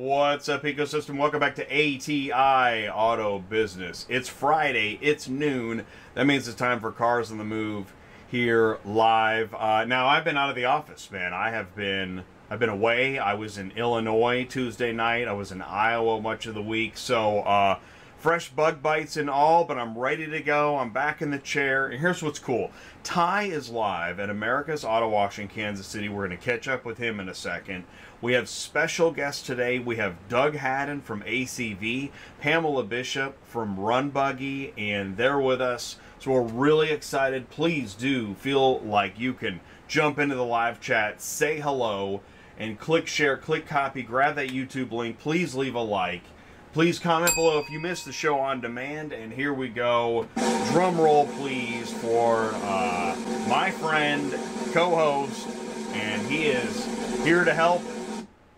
[0.00, 1.18] What's up, ecosystem?
[1.18, 4.06] Welcome back to ATI Auto Business.
[4.08, 5.84] It's Friday, it's noon.
[6.14, 7.92] That means it's time for Cars on the Move
[8.26, 9.52] here live.
[9.52, 11.34] Uh, now, I've been out of the office, man.
[11.34, 12.24] I have been.
[12.48, 13.18] I've been away.
[13.18, 15.28] I was in Illinois Tuesday night.
[15.28, 16.96] I was in Iowa much of the week.
[16.96, 17.78] So, uh,
[18.20, 20.76] fresh bug bites and all, but I'm ready to go.
[20.76, 21.86] I'm back in the chair.
[21.86, 22.70] And here's what's cool
[23.02, 26.10] Ty is live at America's Auto Wash in Kansas City.
[26.10, 27.84] We're going to catch up with him in a second.
[28.20, 29.78] We have special guests today.
[29.78, 35.96] We have Doug Hadden from ACV, Pamela Bishop from RunBuggy, and they're with us.
[36.18, 37.48] So we're really excited.
[37.48, 42.20] Please do feel like you can jump into the live chat, say hello,
[42.58, 45.18] and click share, click copy, grab that YouTube link.
[45.18, 46.24] Please leave a like.
[46.72, 49.12] Please comment below if you missed the show on demand.
[49.12, 50.28] And here we go.
[50.70, 53.16] Drum roll, please, for uh,
[53.48, 54.32] my friend,
[54.72, 55.48] co host,
[55.94, 56.86] and he is
[57.24, 57.82] here to help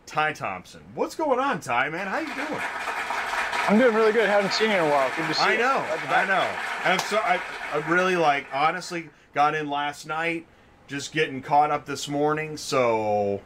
[0.05, 0.83] Ty Thompson.
[0.95, 2.07] What's going on, Ty, man?
[2.07, 2.61] How you doing?
[3.69, 4.29] I'm doing really good.
[4.29, 5.11] Haven't seen you in a while.
[5.17, 5.59] Good to see I you.
[5.61, 6.51] know, I know.
[6.85, 7.41] I'm so I,
[7.73, 10.47] I really like honestly got in last night,
[10.87, 12.59] just getting caught up this morning.
[12.59, 13.41] So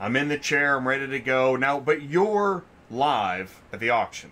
[0.00, 0.78] I'm in the chair.
[0.78, 1.80] I'm ready to go now.
[1.80, 4.30] But you're live at the auction.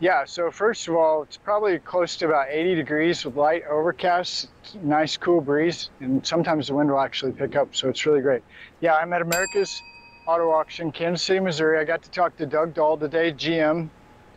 [0.00, 4.48] Yeah, so first of all, it's probably close to about 80 degrees with light overcast,
[4.82, 8.42] nice cool breeze, and sometimes the wind will actually pick up, so it's really great.
[8.80, 9.80] Yeah, I'm at America's
[10.26, 11.78] Auto Auction, Kansas City, Missouri.
[11.78, 13.88] I got to talk to Doug Dahl today, GM,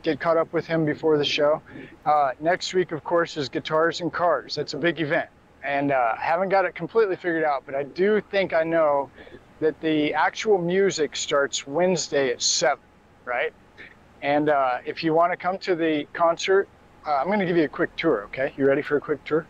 [0.03, 1.63] get caught up with him before the show.
[2.05, 4.53] Uh, next week, of course, is Guitars and Cars.
[4.53, 5.29] That's a big event,
[5.63, 9.09] and uh, I haven't got it completely figured out, but I do think I know
[9.61, 12.77] that the actual music starts Wednesday at 7,
[13.25, 13.51] right?
[14.21, 16.67] And uh, if you want to come to the concert,
[17.05, 18.53] uh, I'm going to give you a quick tour, okay?
[18.57, 19.45] You ready for a quick tour?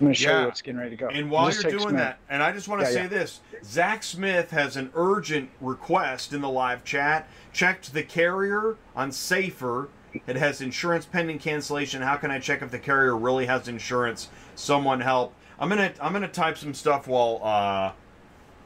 [0.00, 0.40] I'm going to show Yeah.
[0.40, 1.08] you what's getting ready to go.
[1.08, 3.08] And while you're doing that, and I just want to Yeah, say yeah.
[3.08, 7.28] this Zach Smith has an urgent request in the live chat.
[7.52, 9.88] Checked the carrier on Safer.
[10.26, 12.02] It has insurance pending cancellation.
[12.02, 14.28] How can I check if the carrier really has insurance?
[14.54, 15.34] Someone help.
[15.58, 17.92] I'm gonna I'm gonna type some stuff while uh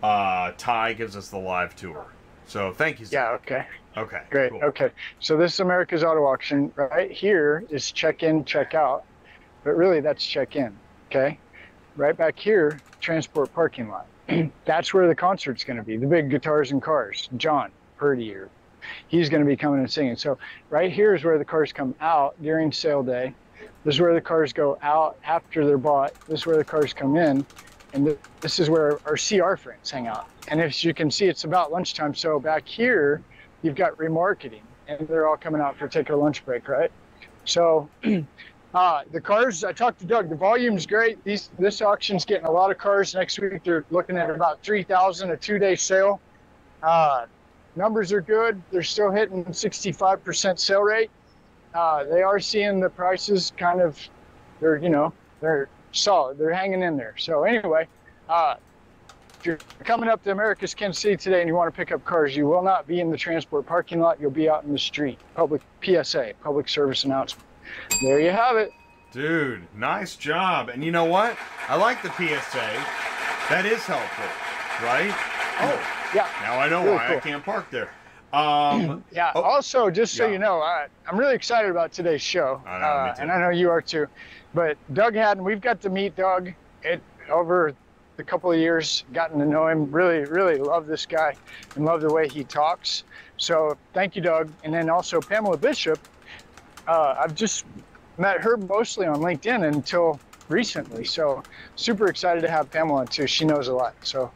[0.06, 2.06] uh Ty gives us the live tour.
[2.44, 3.06] So thank you.
[3.10, 3.66] Yeah, okay.
[3.96, 4.22] Okay.
[4.30, 4.50] Great.
[4.50, 4.62] cool.
[4.64, 4.90] Okay.
[5.20, 6.72] So this is America's Auto Auction.
[6.76, 9.04] Right here is check in, check out.
[9.64, 10.76] But really, that's check in.
[11.10, 11.38] Okay.
[11.96, 14.06] Right back here, transport parking lot.
[14.64, 15.96] that's where the concert's going to be.
[15.96, 17.28] The big guitars and cars.
[17.36, 18.48] John Purdy, or
[19.08, 20.16] he's going to be coming and singing.
[20.16, 20.38] So
[20.70, 23.34] right here is where the cars come out during sale day.
[23.84, 26.14] This is where the cars go out after they're bought.
[26.26, 27.44] This is where the cars come in.
[27.94, 30.28] And this is where our CR friends hang out.
[30.48, 32.14] And as you can see, it's about lunchtime.
[32.14, 33.22] So back here,
[33.62, 36.90] you've got remarketing, and they're all coming out for take a lunch break, right?
[37.44, 37.88] So,
[38.74, 39.64] uh, the cars.
[39.64, 40.28] I talked to Doug.
[40.28, 41.22] The volume's great.
[41.24, 43.64] These this auction's getting a lot of cars next week.
[43.64, 46.20] They're looking at about three thousand a two-day sale.
[46.82, 47.26] Uh,
[47.76, 48.60] numbers are good.
[48.70, 51.10] They're still hitting 65% sale rate.
[51.74, 53.98] Uh, they are seeing the prices kind of.
[54.60, 56.38] They're you know they're solid.
[56.38, 57.14] They're hanging in there.
[57.18, 57.86] So anyway.
[58.28, 58.54] Uh,
[59.42, 62.04] if you're coming up to America's Kansas City today and you want to pick up
[62.04, 64.20] cars, you will not be in the transport parking lot.
[64.20, 65.18] You'll be out in the street.
[65.34, 67.44] Public PSA, public service announcement.
[68.02, 68.70] There you have it.
[69.10, 70.68] Dude, nice job.
[70.68, 71.36] And you know what?
[71.68, 72.84] I like the PSA.
[73.50, 74.24] That is helpful,
[74.86, 75.12] right?
[75.60, 76.28] Oh, Yeah.
[76.42, 77.90] now I know Really why I can't park there.
[78.32, 79.32] Um, Yeah.
[79.34, 79.40] Oh.
[79.42, 80.34] Also, just so Yeah.
[80.34, 83.50] you know, I, I'm really excited about today's show, I know, uh, and I know
[83.50, 84.06] you are too.
[84.54, 86.52] But Doug Hadden, we've got to meet Doug
[86.84, 87.74] it, over
[88.16, 89.90] the couple of years, gotten to know him.
[89.90, 91.34] Really, really love this guy
[91.76, 93.04] and love the way he talks.
[93.36, 94.50] So thank you, Doug.
[94.64, 95.98] And then also Pamela Bishop.
[96.86, 97.64] Uh, I've just
[98.18, 101.04] met her mostly on LinkedIn until recently.
[101.04, 101.42] So
[101.76, 103.26] super excited to have Pamela too.
[103.26, 103.94] She knows a lot.
[104.02, 104.30] So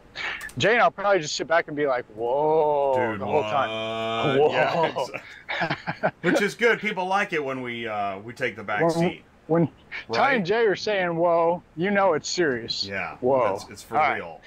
[0.57, 4.39] Jane, I'll probably just sit back and be like, whoa, dude, the whole time.
[4.39, 4.51] Whoa.
[4.53, 4.93] Yeah,
[5.53, 6.79] exa- which is good.
[6.81, 9.23] People like it when we uh, we take the back When- seat.
[9.47, 9.69] When
[10.13, 12.85] Ty and Jay are saying "whoa," you know it's serious.
[12.85, 13.17] Yeah.
[13.21, 13.55] Whoa.
[13.55, 14.17] It's, it's for All right.
[14.17, 14.41] real.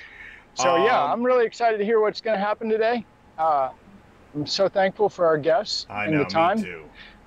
[0.55, 3.05] So yeah, Um, I'm really excited to hear what's going to happen today.
[3.37, 3.69] Uh,
[4.35, 6.57] I'm so thankful for our guests I and know, the time.
[6.57, 6.83] me too.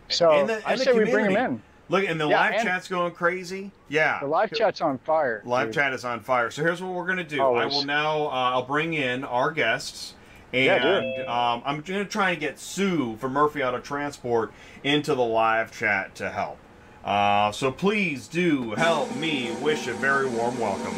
[0.08, 1.62] So And the- I and the say we bring them in.
[1.88, 3.70] Look, and the Yeah, live and- chat's going crazy.
[3.88, 4.18] Yeah.
[4.20, 5.42] The live chat's on fire.
[5.46, 5.74] Live dude.
[5.74, 6.50] chat is on fire.
[6.50, 7.42] So here's what we're gonna do.
[7.42, 8.26] I will now.
[8.26, 10.14] Uh, I'll bring in our guests,
[10.52, 11.28] and it.
[11.28, 14.52] um, I'm gonna try and get Sue from Murphy Auto Transport
[14.84, 16.58] into the live chat to help.
[17.04, 20.94] Uh, so please do help me wish a very warm welcome.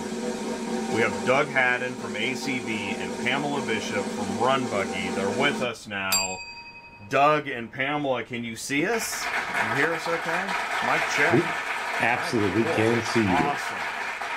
[0.95, 5.15] We have Doug Hadden from ACV and Pamela Bishop from RunBuggy.
[5.15, 6.39] They're with us now.
[7.09, 9.25] Doug and Pamela, can you see us?
[9.25, 10.47] Can you hear us okay?
[10.87, 11.43] Mike, check.
[12.01, 13.29] Absolutely can see you.
[13.29, 13.77] Awesome.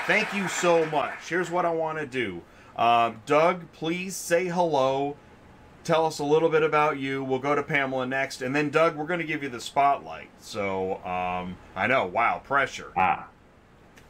[0.06, 1.28] Thank you so much.
[1.28, 2.42] Here's what I want to do.
[2.78, 5.18] Uh, Doug, please say hello
[5.88, 7.24] tell us a little bit about you.
[7.24, 10.30] We'll go to Pamela next, and then Doug, we're going to give you the spotlight.
[10.40, 12.92] So um, I know, wow, pressure.
[12.98, 13.28] Ah,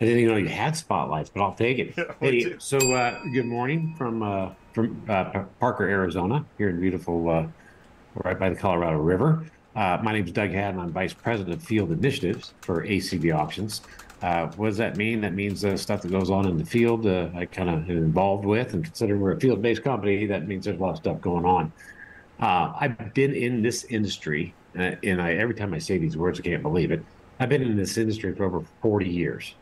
[0.02, 1.94] I didn't even know you had spotlights, but I'll take it.
[1.98, 7.30] Yeah, hey, so uh, good morning from uh, from uh, Parker, Arizona, here in beautiful,
[7.30, 7.48] uh,
[8.24, 9.46] right by the Colorado River.
[9.76, 10.80] Uh, my name is Doug Hadden.
[10.80, 13.82] I'm Vice President of Field Initiatives for ACV Auctions.
[14.22, 15.22] Uh, what does that mean?
[15.22, 17.06] That means uh, stuff that goes on in the field.
[17.06, 20.66] Uh, I kind of am involved with, and considering we're a field-based company, that means
[20.66, 21.72] there's a lot of stuff going on.
[22.40, 26.40] Uh, I've been in this industry, uh, and I, every time I say these words,
[26.40, 27.04] I can't believe it.
[27.40, 29.54] I've been in this industry for over 40 years.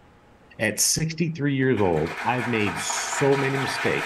[0.58, 4.06] At 63 years old, I've made so many mistakes.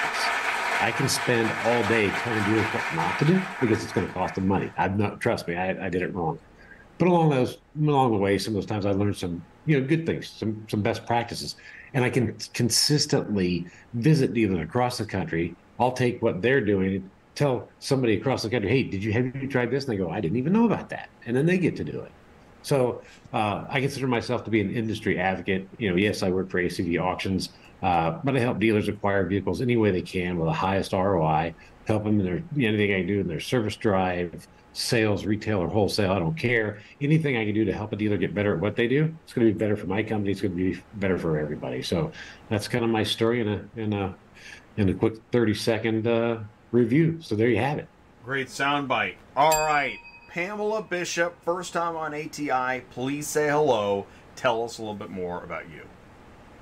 [0.82, 4.14] I can spend all day telling dealers what not to do because it's going to
[4.14, 4.72] cost them money.
[4.78, 6.40] I've not, trust me, I, I did it wrong.
[6.98, 9.88] But along those, along the way, some of those times I learned some, you know,
[9.88, 11.56] good things, some, some best practices,
[11.94, 15.56] and I can consistently visit dealers across the country.
[15.80, 19.48] I'll take what they're doing tell somebody across the country, "Hey, did you have you
[19.48, 21.76] tried this?" And they go, "I didn't even know about that," and then they get
[21.78, 22.12] to do it.
[22.62, 23.02] So
[23.32, 25.70] uh, I consider myself to be an industry advocate.
[25.78, 27.50] You know, yes, I work for ACV Auctions,
[27.82, 31.56] uh, but I help dealers acquire vehicles any way they can with the highest ROI.
[31.88, 35.68] Help them in their anything I can do in their service drive, sales, retail, or
[35.68, 36.12] wholesale.
[36.12, 36.80] I don't care.
[37.02, 39.34] Anything I can do to help a dealer get better at what they do, it's
[39.34, 40.32] going to be better for my company.
[40.32, 41.82] It's going to be better for everybody.
[41.82, 42.12] So
[42.50, 44.16] that's kind of my story in a in a
[44.78, 46.40] in a quick thirty second uh,
[46.72, 47.20] review.
[47.22, 47.88] So there you have it.
[48.24, 49.16] Great soundbite.
[49.36, 49.98] All right,
[50.30, 52.82] Pamela Bishop, first time on ATI.
[52.92, 54.06] Please say hello.
[54.36, 55.82] Tell us a little bit more about you.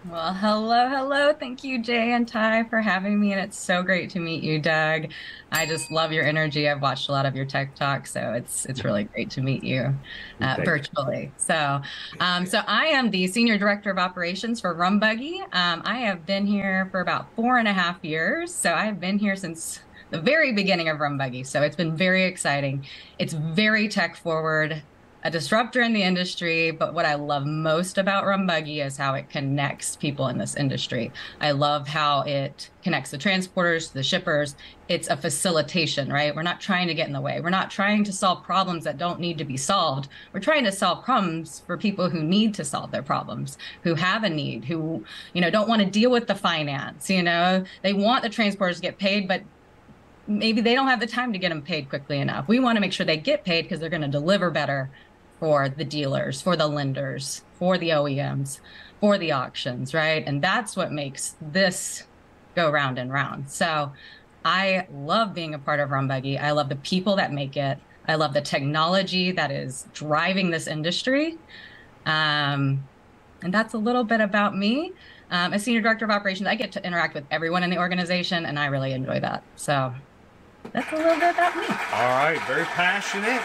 [0.09, 1.33] Well, hello, hello.
[1.33, 3.33] Thank you, Jay and Ty, for having me.
[3.33, 5.07] And it's so great to meet you, Doug.
[5.51, 6.69] I just love your energy.
[6.69, 9.65] I've watched a lot of your tech talk, so it's it's really great to meet
[9.65, 9.93] you
[10.39, 11.33] uh, virtually.
[11.35, 11.81] So,
[12.21, 15.41] um, so I am the senior director of operations for RunBuggy.
[15.53, 18.53] Um, I have been here for about four and a half years.
[18.53, 19.81] So I have been here since
[20.11, 21.45] the very beginning of RunBuggy.
[21.45, 22.85] So it's been very exciting.
[23.19, 24.83] It's very tech forward
[25.23, 29.29] a disruptor in the industry, but what I love most about RunBuggy is how it
[29.29, 31.11] connects people in this industry.
[31.41, 34.55] I love how it connects the transporters, the shippers.
[34.87, 36.35] It's a facilitation, right?
[36.35, 37.41] We're not trying to get in the way.
[37.41, 40.07] We're not trying to solve problems that don't need to be solved.
[40.33, 44.23] We're trying to solve problems for people who need to solve their problems, who have
[44.23, 45.03] a need, who,
[45.33, 48.75] you know, don't want to deal with the finance, you know, they want the transporters
[48.75, 49.41] to get paid, but
[50.27, 52.47] maybe they don't have the time to get them paid quickly enough.
[52.47, 54.89] We want to make sure they get paid because they're going to deliver better
[55.39, 58.59] for the dealers, for the lenders, for the OEMs,
[58.99, 60.23] for the auctions, right?
[60.25, 62.03] And that's what makes this
[62.55, 63.49] go round and round.
[63.49, 63.91] So
[64.43, 66.41] I love being a part of RunBuggy.
[66.41, 67.77] I love the people that make it.
[68.07, 71.37] I love the technology that is driving this industry.
[72.05, 72.87] Um,
[73.43, 74.93] and that's a little bit about me.
[75.29, 78.45] Um, as senior director of operations, I get to interact with everyone in the organization,
[78.45, 79.43] and I really enjoy that.
[79.57, 79.93] So
[80.71, 81.65] that's a little bit about me.
[81.67, 83.41] All right, very passionate.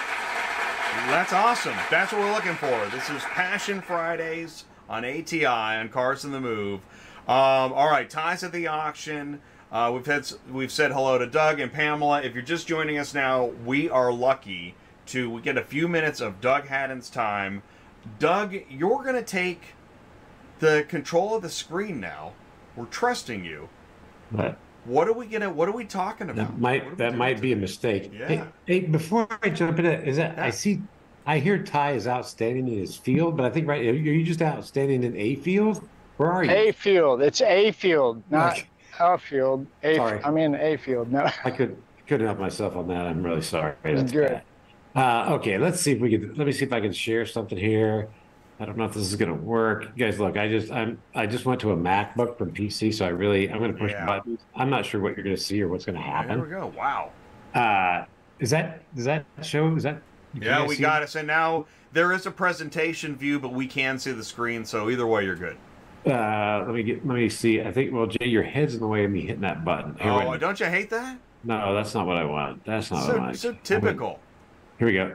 [1.08, 1.74] That's awesome.
[1.90, 2.86] That's what we're looking for.
[2.90, 6.80] This is Passion Fridays on ATI on Cars on the Move.
[7.28, 9.40] Um, all right, Ty's at the auction.
[9.70, 12.22] Uh, we've had we've said hello to Doug and Pamela.
[12.22, 14.74] If you're just joining us now, we are lucky
[15.06, 17.62] to we get a few minutes of Doug Hadden's time.
[18.18, 19.74] Doug, you're going to take
[20.60, 22.32] the control of the screen now.
[22.76, 23.68] We're trusting you.
[24.84, 25.50] What are we gonna?
[25.50, 26.48] What are we talking about?
[26.48, 28.10] that might that might be a mistake.
[28.12, 28.26] Yeah.
[28.26, 30.44] Hey, hey, before I jump in, is that Yeah.
[30.44, 30.82] I see
[31.26, 34.42] I hear Ty is outstanding in his field, but I think right are you just
[34.42, 35.86] outstanding in a field?
[36.16, 36.50] Where are you?
[36.50, 37.22] A field.
[37.22, 38.66] It's a field, not Okay.
[39.00, 39.66] a field.
[39.82, 40.20] A, Sorry.
[40.24, 41.10] I'm in a field.
[41.12, 41.28] No.
[41.44, 41.76] I could
[42.06, 43.06] couldn't help myself on that.
[43.06, 43.74] I'm really sorry.
[43.82, 44.28] That's Good.
[44.28, 44.42] bad.
[44.94, 46.34] Uh, okay, let's see if we can.
[46.34, 48.08] Let me see if I can share something here.
[48.60, 49.88] I don't know if this is gonna work.
[49.96, 53.06] You guys, look, I just I'm I just went to a MacBook from PC, so
[53.06, 54.04] I really I'm gonna push Yeah.
[54.06, 54.40] buttons.
[54.54, 56.38] I'm not sure what you're gonna see or what's gonna happen.
[56.38, 56.66] There happen.
[56.66, 56.78] we go.
[56.78, 57.10] Wow.
[57.54, 58.04] Uh,
[58.38, 59.74] is that does that show?
[59.76, 60.02] Is that?
[60.34, 61.14] You Yeah, we got it.
[61.14, 64.64] And now there is a presentation view, but we can see the screen.
[64.64, 65.56] So either way, you're good.
[66.06, 67.06] Uh, let me get.
[67.06, 67.60] Let me see.
[67.60, 67.92] I think.
[67.92, 69.94] Well, Jay, your head's in the way of me hitting that button.
[70.00, 71.16] Here, Oh, don't you hate that?
[71.44, 72.64] no, that's not what I want.
[72.64, 73.38] That's not what I want.
[73.38, 74.18] so typical.
[74.78, 75.14] Here we go.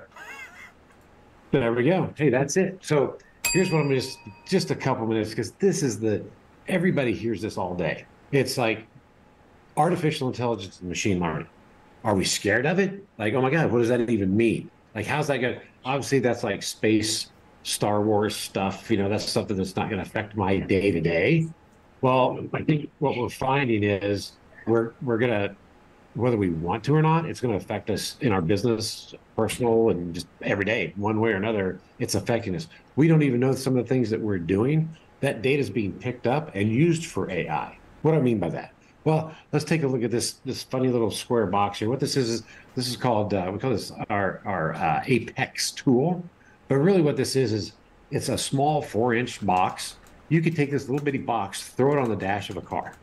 [1.52, 2.14] There we go.
[2.16, 2.80] Hey, that's it.
[2.82, 3.18] So
[3.52, 6.24] here's what I'm just just a couple minutes because this is the
[6.68, 8.06] everybody hears this all day.
[8.32, 8.86] It's like
[9.76, 11.48] artificial intelligence and machine learning.
[12.04, 13.04] Are we scared of it?
[13.18, 14.70] Like, oh my God, what does that even mean?
[14.98, 15.60] Like, how's that going?
[15.60, 17.30] to Obviously, that's like space,
[17.62, 18.90] Star Wars stuff.
[18.90, 21.48] You know, that's something that's not going to affect my day to day.
[22.02, 24.32] Well, I think what we're finding is
[24.66, 25.56] we're we're gonna
[26.16, 29.90] whether we want to or not, it's going to affect us in our business, personal,
[29.92, 31.80] and just every day, one way or another.
[32.00, 32.68] It's affecting us.
[32.96, 34.90] We don't even know some of the things that we're doing.
[35.20, 37.78] That data is being picked up and used for AI.
[38.02, 38.74] What do I mean by that?
[39.04, 41.90] Well, let's take a look at this this funny little square box here.
[41.90, 42.44] What this is is
[42.78, 46.24] this is called uh, we call this our our uh, Apex tool,
[46.68, 47.72] but really what this is is
[48.12, 49.96] it's a small four inch box.
[50.30, 52.94] You could take this little bitty box, throw it on the dash of a car.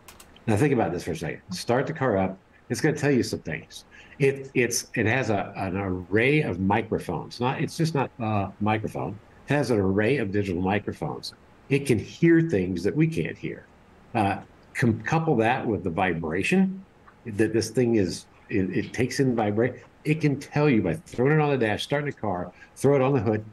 [0.47, 1.43] Now think about this for a second.
[1.51, 2.39] Start the car up.
[2.69, 3.85] It's going to tell you some things.
[4.21, 7.41] It it's it has a, an array of microphones.
[7.41, 9.19] Not it's just not a microphone.
[9.49, 11.35] It has an array of digital microphones.
[11.69, 13.67] It can hear things that we can't hear.
[14.15, 14.39] Uh,
[14.75, 16.85] com- couple that with the vibration
[17.27, 19.79] that this thing is it, it takes in vibration.
[20.05, 23.03] it can tell you by throwing it on the dash starting the car throw it
[23.03, 23.45] on the hood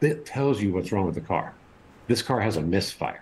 [0.00, 1.54] it tells you what's wrong with the car.
[2.06, 3.20] This car has a misfire.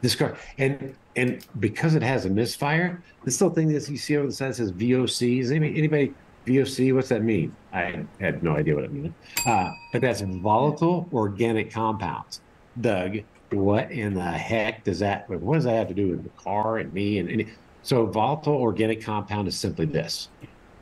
[0.00, 4.16] This car and and because it has a misfire this little thing that you see
[4.16, 6.14] over the side says voc is anybody, anybody
[6.46, 7.54] voc what's that mean?
[7.72, 9.12] I had no idea what it meant.
[9.44, 12.40] Uh, but that's volatile organic compounds.
[12.80, 13.18] Doug
[13.50, 16.78] what in the heck does that what does that have to do with the car
[16.78, 17.50] and me and, and
[17.88, 20.28] so volatile organic compound is simply this.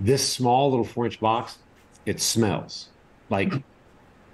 [0.00, 1.58] This small little four inch box
[2.04, 2.88] it smells.
[3.30, 3.52] Like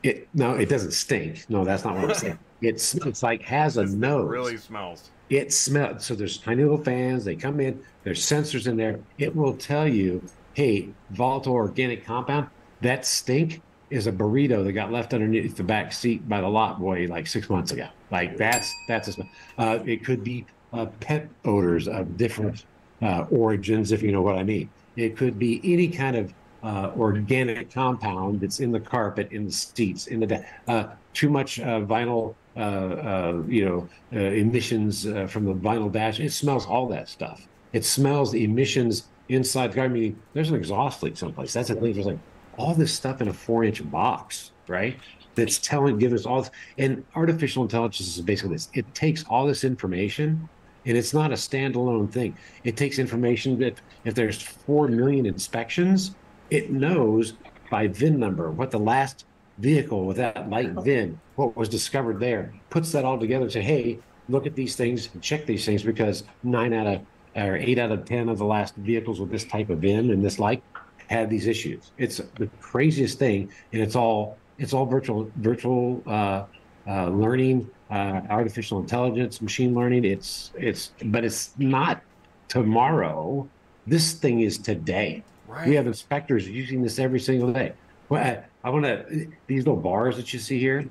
[0.03, 1.45] it no it doesn't stink.
[1.49, 2.39] No that's not what i'm saying.
[2.63, 4.29] It's it's like has a This thing nose.
[4.31, 5.11] really smells.
[5.31, 9.01] it smells so there's tiny little fans they come in there's sensors in there.
[9.19, 10.23] It will tell you
[10.55, 12.49] hey volatile organic compound
[12.81, 13.61] that stink
[13.91, 17.27] is a burrito that got left underneath the back seat by the lot boy like
[17.27, 17.89] six months ago.
[18.11, 19.29] Like that's that's a smell.
[19.59, 22.65] Uh, it could be uh, pet odors of different
[23.03, 26.93] uh, origins if you know what i mean it could be any kind of uh,
[26.97, 31.81] organic compound that's in the carpet, in the seats, in the uh, too much uh,
[31.81, 36.21] vinyl, uh, you know, emissions from the vinyl dash.
[36.21, 37.47] It smells all that stuff.
[37.73, 39.89] It smells the emissions inside the car.
[39.89, 41.53] Meaning, there's an exhaust leak someplace.
[41.53, 41.95] That's the thing.
[41.95, 42.19] There's like
[42.59, 44.97] all this stuff in a four-inch box, right?
[45.35, 46.47] That's telling, give us all.
[46.79, 48.69] And artificial intelligence is basically this.
[48.75, 50.49] It takes all this information
[50.87, 52.37] and it's not a standalone thing.
[52.65, 56.15] It takes information that if there's 4 million inspections,
[56.51, 57.35] it knows
[57.71, 59.25] by VIN number what the last
[59.59, 63.63] vehicle with that light VIN, what was discovered there, puts that all together and say,
[63.63, 63.99] hey,
[64.29, 67.01] look at these things and check these things because nine out of
[67.35, 70.23] or eight out of 10 of the last vehicles with this type of VIN and
[70.23, 70.63] this light
[71.09, 71.93] had these issues.
[71.99, 73.51] It's the craziest thing.
[73.73, 76.45] And it's all, it's all virtual, virtual, uh,
[76.87, 80.05] uh, learning, uh, artificial intelligence, machine learning.
[80.05, 82.03] It's it's, but it's not
[82.49, 83.47] tomorrow.
[83.87, 85.23] This thing is today.
[85.47, 85.69] Right.
[85.69, 87.73] We have inspectors using this every single day.
[88.09, 90.87] Well, I, I want to these little bars that you see here.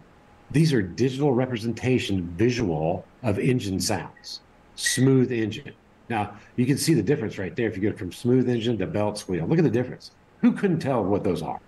[0.51, 4.41] These are digital representation, visual of engine sounds.
[4.75, 5.73] Smooth engine.
[6.09, 7.67] Now you can see the difference right there.
[7.67, 10.11] If you go from smooth engine to belt squeal, look at the difference.
[10.41, 11.59] Who couldn't tell what those are?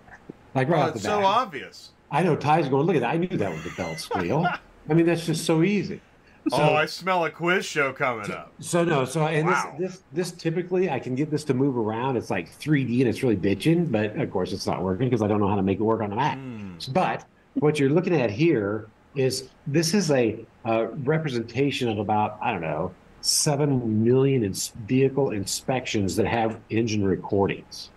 [0.54, 1.20] Like right Well, off the it's bat.
[1.20, 1.90] so obvious.
[2.10, 3.10] I know Ty's going, look at that.
[3.10, 4.46] I knew that was the belt squeal.
[4.88, 6.00] I mean, that's just so easy.
[6.50, 8.52] So, oh, I smell a quiz show coming up.
[8.60, 9.74] so no, so and Wow.
[9.78, 12.18] this, this this typically I can get this to move around.
[12.18, 15.26] It's like 3D and it's really bitching, but of course it's not working because I
[15.26, 16.36] don't know how to make it work on the Mac.
[16.36, 16.72] Hmm.
[16.92, 17.24] But
[17.54, 22.60] what you're looking at here is this is a uh, representation of about I don't
[22.60, 27.88] know seven million ins- vehicle inspections that have engine recordings.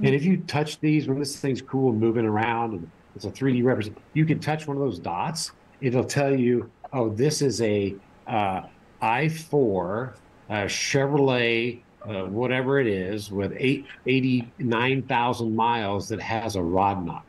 [0.00, 3.30] And if you touch these when this thing's cool and moving around and it's a
[3.30, 5.52] 3D represent, you can touch one of those dots.
[5.80, 7.94] It'll tell you, oh, this is a
[8.26, 8.62] uh,
[9.02, 10.14] i4
[10.50, 17.24] uh, Chevrolet, uh, whatever it is, with eight, 89,000 miles that has a rod knock.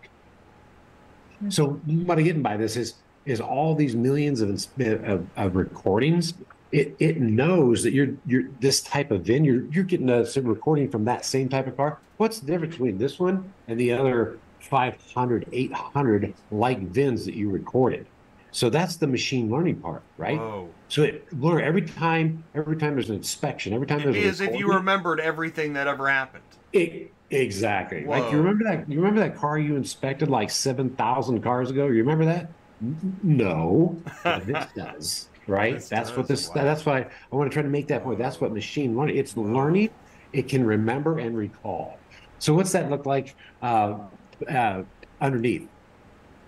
[1.49, 6.33] So what I'm getting by this is is all these millions of, of, of recordings.
[6.71, 9.45] It, it knows that you're you're this type of VIN.
[9.45, 11.99] You're you're getting a recording from that same type of car.
[12.17, 17.49] What's the difference between this one and the other 500, 800 like VINs that you
[17.49, 18.05] recorded?
[18.51, 20.37] So that's the machine learning part, right?
[20.39, 20.69] Whoa.
[20.87, 24.41] So it learn every time every time there's an inspection, every time there's a As
[24.41, 26.43] if you remembered everything that ever happened.
[26.73, 28.05] it, exactly.
[28.05, 28.89] Like you remember that?
[28.89, 31.85] You remember that car you inspected like seven thousand cars ago?
[31.87, 32.51] You remember that?
[33.23, 35.29] No, this does.
[35.47, 35.75] Right.
[35.75, 36.47] This that's what this.
[36.49, 36.63] wow.
[36.63, 37.01] That's why
[37.31, 38.19] I want to try to make that point.
[38.19, 39.17] That's what machine learning.
[39.17, 39.89] It's learning.
[40.33, 41.99] It can remember and recall.
[42.39, 43.97] So what's that look like uh,
[44.49, 44.83] uh,
[45.19, 45.67] underneath?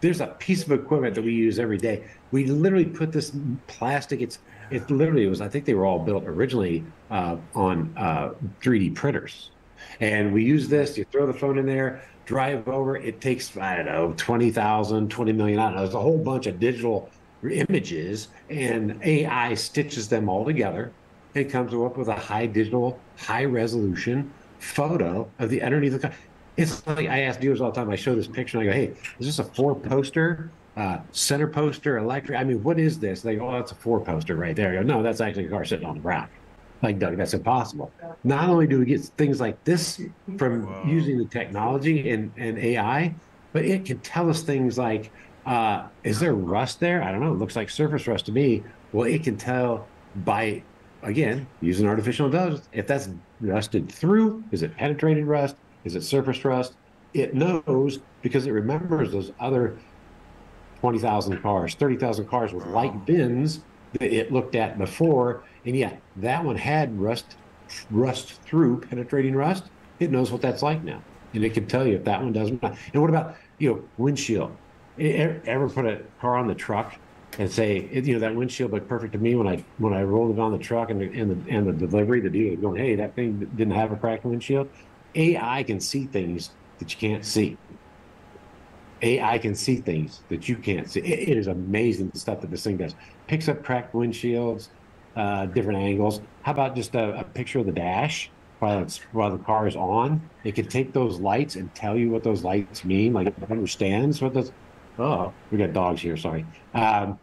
[0.01, 2.03] There's a piece of equipment that we use every day.
[2.31, 3.31] We literally put this
[3.67, 4.19] plastic.
[4.21, 4.39] It's
[4.71, 5.41] it literally was.
[5.41, 9.51] I think they were all built originally uh, on uh, 3D printers,
[9.99, 10.97] and we use this.
[10.97, 12.97] You throw the phone in there, drive over.
[12.97, 15.59] It takes I don't know 20,000, 20 million.
[15.59, 15.99] I don't know.
[15.99, 17.09] A whole bunch of digital
[17.43, 20.91] images, and AI stitches them all together.
[21.33, 26.13] It comes up with a high digital, high resolution photo of the underneath the car.
[26.61, 27.89] It's like I ask dealers all the time.
[27.89, 31.47] I show this picture and I go, "Hey, is this a four poster, uh, center
[31.47, 32.39] poster, electric?
[32.39, 34.75] I mean, what is this?" They go, "Oh, that's a four poster right there." I
[34.75, 36.29] go, "No, that's actually a car sitting on the ground."
[36.81, 37.91] like Doug, that's impossible.
[38.23, 40.01] Not only do we get things like this
[40.37, 40.91] from Whoa.
[40.91, 43.13] using the technology and, and AI,
[43.53, 45.11] but it can tell us things like,
[45.45, 47.03] uh, is there rust there?
[47.03, 47.33] I don't know.
[47.33, 48.63] It looks like surface rust to me.
[48.91, 49.87] Well, it can tell
[50.17, 50.63] by,
[51.03, 55.55] again, using artificial intelligence, if that's rusted through, is it penetrated rust?
[55.83, 56.73] Is it surface rust?
[57.13, 59.77] It knows because it remembers those other
[60.79, 63.61] 20,000 cars, 30,000 cars with like VINs
[63.93, 65.43] that it looked at before.
[65.65, 67.35] And yet that one had rust,
[67.89, 69.65] rust through penetrating rust.
[69.99, 71.01] It knows what that's like now.
[71.33, 72.61] And it can tell you if that one doesn't.
[72.63, 74.55] And what about, you know, windshield?
[74.99, 76.95] Ever put a car on the truck
[77.39, 80.37] and say, you know, that windshield looked perfect to me when I when I rolled
[80.37, 82.95] it on the truck and the and the, and the delivery, the dealer going, hey,
[82.95, 84.69] that thing didn't have a cracked windshield.
[85.15, 87.57] AI can see things that you can't see.
[89.01, 90.99] AI can see things that you can't see.
[90.99, 92.95] It, it is amazing the stuff that this thing does.
[93.27, 94.69] Picks up cracked windshields,
[95.15, 96.21] uh, different angles.
[96.41, 99.75] How about just a, a picture of the dash while it's while the car is
[99.75, 100.29] on?
[100.43, 103.13] It can take those lights and tell you what those lights mean.
[103.13, 104.51] Like it understands what those.
[104.97, 106.15] Oh, we got dogs here.
[106.17, 106.45] Sorry.
[106.73, 107.17] Um,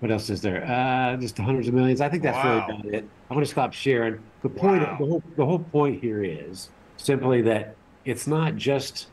[0.00, 0.64] what else is there?
[0.64, 2.00] Uh, just hundreds of millions.
[2.00, 2.44] I think that's Wow.
[2.44, 3.10] really about it.
[3.30, 4.32] I'm going to stop sharing.
[4.42, 4.96] The point, Wow.
[4.98, 9.08] the whole, the whole point here is simply that it's not just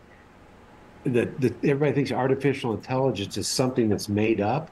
[1.06, 1.30] that
[1.64, 4.70] everybody thinks artificial intelligence is something that's made up.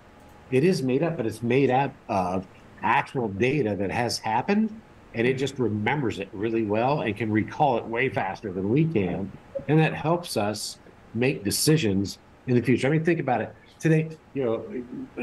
[0.52, 2.46] It is made up, but it's made up of
[2.82, 4.82] actual data that has happened,
[5.14, 8.86] and it just remembers it really well and can recall it way faster than we
[8.86, 9.32] can,
[9.68, 10.80] and that helps us
[11.14, 12.88] make decisions in the future.
[12.88, 13.54] I mean, think about it.
[13.80, 14.66] Today, you know,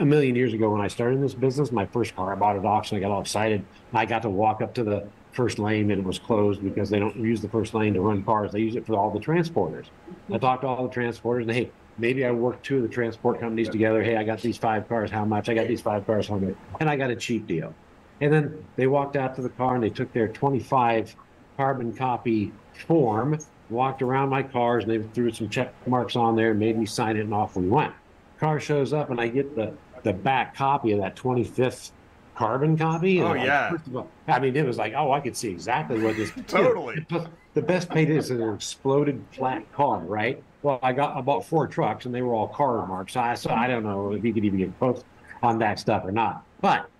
[0.00, 2.64] a million years ago when I started this business, my first car I bought at
[2.64, 3.64] auction, I got all excited.
[3.92, 6.98] I got to walk up to the first lane and it was closed because they
[6.98, 8.52] don't use the first lane to run cars.
[8.52, 9.86] They use it for all the transporters.
[10.32, 13.40] I talked to all the transporters and hey, maybe I work two of the transport
[13.40, 14.02] companies together.
[14.02, 15.10] Hey, I got these five cars.
[15.10, 15.48] How much?
[15.48, 16.28] I got these five cars.
[16.28, 16.54] How much?
[16.80, 17.74] And I got a cheap deal.
[18.20, 21.16] And then they walked out to the car and they took their 25
[21.56, 22.52] carbon copy
[22.86, 23.38] form,
[23.70, 26.86] walked around my cars, and they threw some check marks on there and made me
[26.86, 27.92] sign it, and off we went.
[28.38, 31.90] Car shows up, and I get the the back copy of that 25th
[32.34, 33.20] carbon copy.
[33.20, 33.70] Oh, like, yeah.
[33.70, 36.30] first of all, I mean, it was like, oh, I could see exactly what this.
[36.46, 37.06] Totally.
[37.10, 40.42] You know, the best paint is an exploded flat car, right?
[40.62, 43.12] Well, I got I bought four trucks, and they were all car marks.
[43.12, 45.04] So I so I don't know if you could even get close
[45.42, 46.44] on that stuff or not.
[46.60, 46.90] But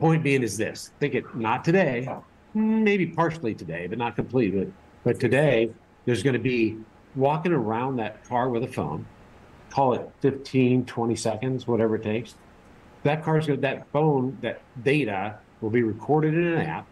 [0.00, 2.08] point being is this: think it not today,
[2.54, 4.64] maybe partially today, but not completely.
[4.64, 4.72] But,
[5.04, 5.70] but today,
[6.06, 6.78] there's going to be
[7.14, 9.04] walking around that car with a phone,
[9.70, 12.36] call it 15, 20 seconds, whatever it takes.
[13.04, 16.86] That car's going to, that phone, that data will be recorded in an app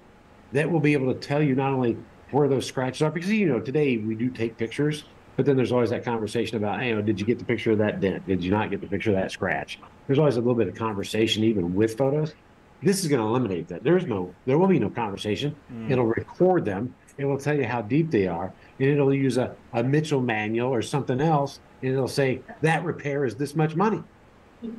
[0.52, 1.96] that will be able to tell you not only
[2.30, 5.04] where those scratches are, because you know today we do take pictures,
[5.36, 7.72] but then there's always that conversation about, hey, you know, did you get the picture
[7.72, 8.26] of that dent?
[8.26, 9.78] Did you not get the picture of that scratch?
[10.06, 12.34] There's always a little bit of conversation even with photos.
[12.82, 13.84] This is going to eliminate that.
[13.84, 15.54] There's no, there will be no conversation.
[15.72, 15.90] Mm.
[15.90, 16.94] It'll record them.
[17.18, 20.72] It will tell you how deep they are, and it'll use a, a Mitchell manual
[20.72, 24.02] or something else, and it'll say that repair is this much money.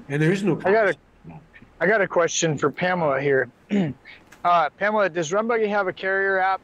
[0.09, 0.59] And there is no.
[0.65, 0.95] I got a-
[1.81, 3.49] I got a question for Pamela here.
[4.45, 6.61] uh, Pamela, does RunBuggy have a carrier app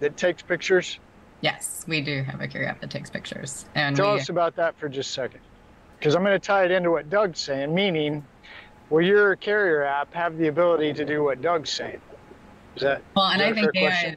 [0.00, 0.98] that takes pictures?
[1.42, 4.56] Yes, we do have a carrier app that takes pictures, and Tell we, us about
[4.56, 5.40] that for just a second.
[5.98, 8.24] Because I'm going to tie it into what Doug's saying, meaning,
[8.88, 12.00] will your carrier app have the ability to do what Doug's saying?
[12.76, 14.16] Is that well, and I think AI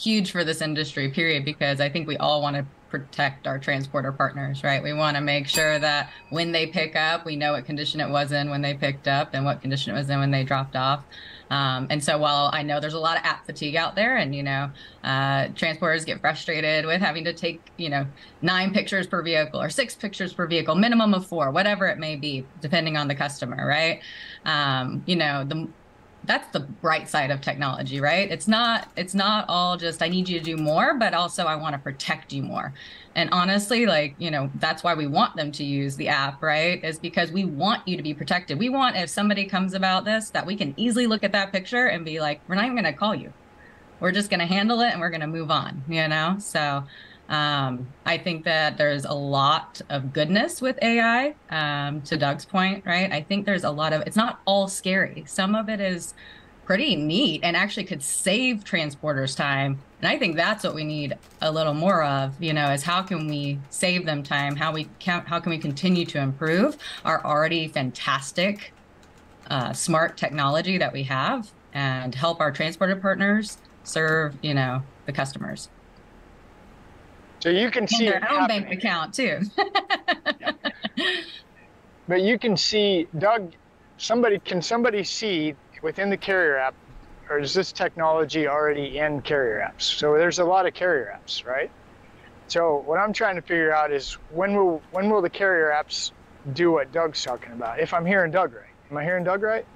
[0.00, 4.12] huge for this industry, period, because I think we all want to protect our transporter
[4.12, 4.80] partners, right?
[4.80, 8.08] We want to make sure that when they pick up, we know what condition it
[8.08, 10.76] was in when they picked up and what condition it was in when they dropped
[10.76, 11.02] off.
[11.50, 14.32] Um, and so while I know there's a lot of app fatigue out there and,
[14.32, 14.70] you know,
[15.02, 18.06] uh, transporters get frustrated with having to take, you know,
[18.42, 22.14] nine pictures per vehicle or six pictures per vehicle, minimum of four, whatever it may
[22.14, 24.00] be, depending on the customer, right?
[24.44, 25.68] Um, you know, the
[26.26, 28.30] that's the bright side of technology right?
[28.30, 31.56] It's not it's not all just i need you to do more but also i
[31.56, 32.72] want to protect you more.
[33.14, 36.82] And honestly like you know that's why we want them to use the app right?
[36.84, 38.58] Is because we want you to be protected.
[38.58, 41.86] We want if somebody comes about this that we can easily look at that picture
[41.86, 43.32] and be like we're not even going to call you.
[44.00, 46.36] We're just going to handle it and we're going to move on you know?
[46.38, 46.84] So
[47.28, 51.34] um, I think that there's a lot of goodness with AI.
[51.50, 53.10] Um, to Doug's point, right?
[53.10, 54.02] I think there's a lot of.
[54.02, 55.24] It's not all scary.
[55.26, 56.14] Some of it is
[56.64, 59.78] pretty neat and actually could save transporters time.
[60.00, 62.42] And I think that's what we need a little more of.
[62.42, 64.56] You know, is how can we save them time?
[64.56, 68.72] How we can how can we continue to improve our already fantastic,
[69.48, 75.12] uh, smart technology that we have and help our transporter partners serve you know the
[75.12, 75.68] customers
[77.44, 79.38] so you can see their own bank account too.
[82.08, 83.52] but you can see Doug.
[83.98, 86.74] Somebody can somebody see within the carrier app
[87.28, 89.82] or is this technology already in carrier apps?
[89.82, 91.70] So there's a lot of carrier apps, right?
[92.48, 96.12] So what I'm trying to figure out is when will when will the carrier apps
[96.54, 97.78] do what Doug's talking about?
[97.78, 99.66] If I'm hearing Doug right, am I hearing Doug right?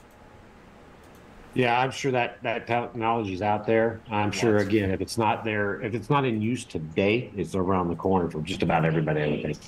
[1.59, 4.01] Yeah, I'm sure that that technology's out there.
[4.13, 4.69] I'm sure Lots.
[4.69, 8.31] again, if it's not there, if it's not in use today, it's around the corner
[8.31, 9.23] for just about everybody.
[9.23, 9.59] I think.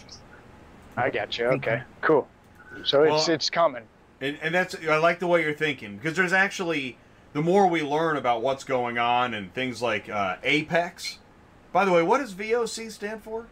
[0.97, 1.47] I got you.
[1.47, 2.29] Okay, cool.
[2.85, 3.83] So it's Well- it's coming.
[4.21, 6.97] And, and that's I like the way you're thinking because there's actually
[7.33, 11.19] the more we learn about what's going on and things like uh, Apex.
[11.73, 13.47] By the way, what does VOC stand for?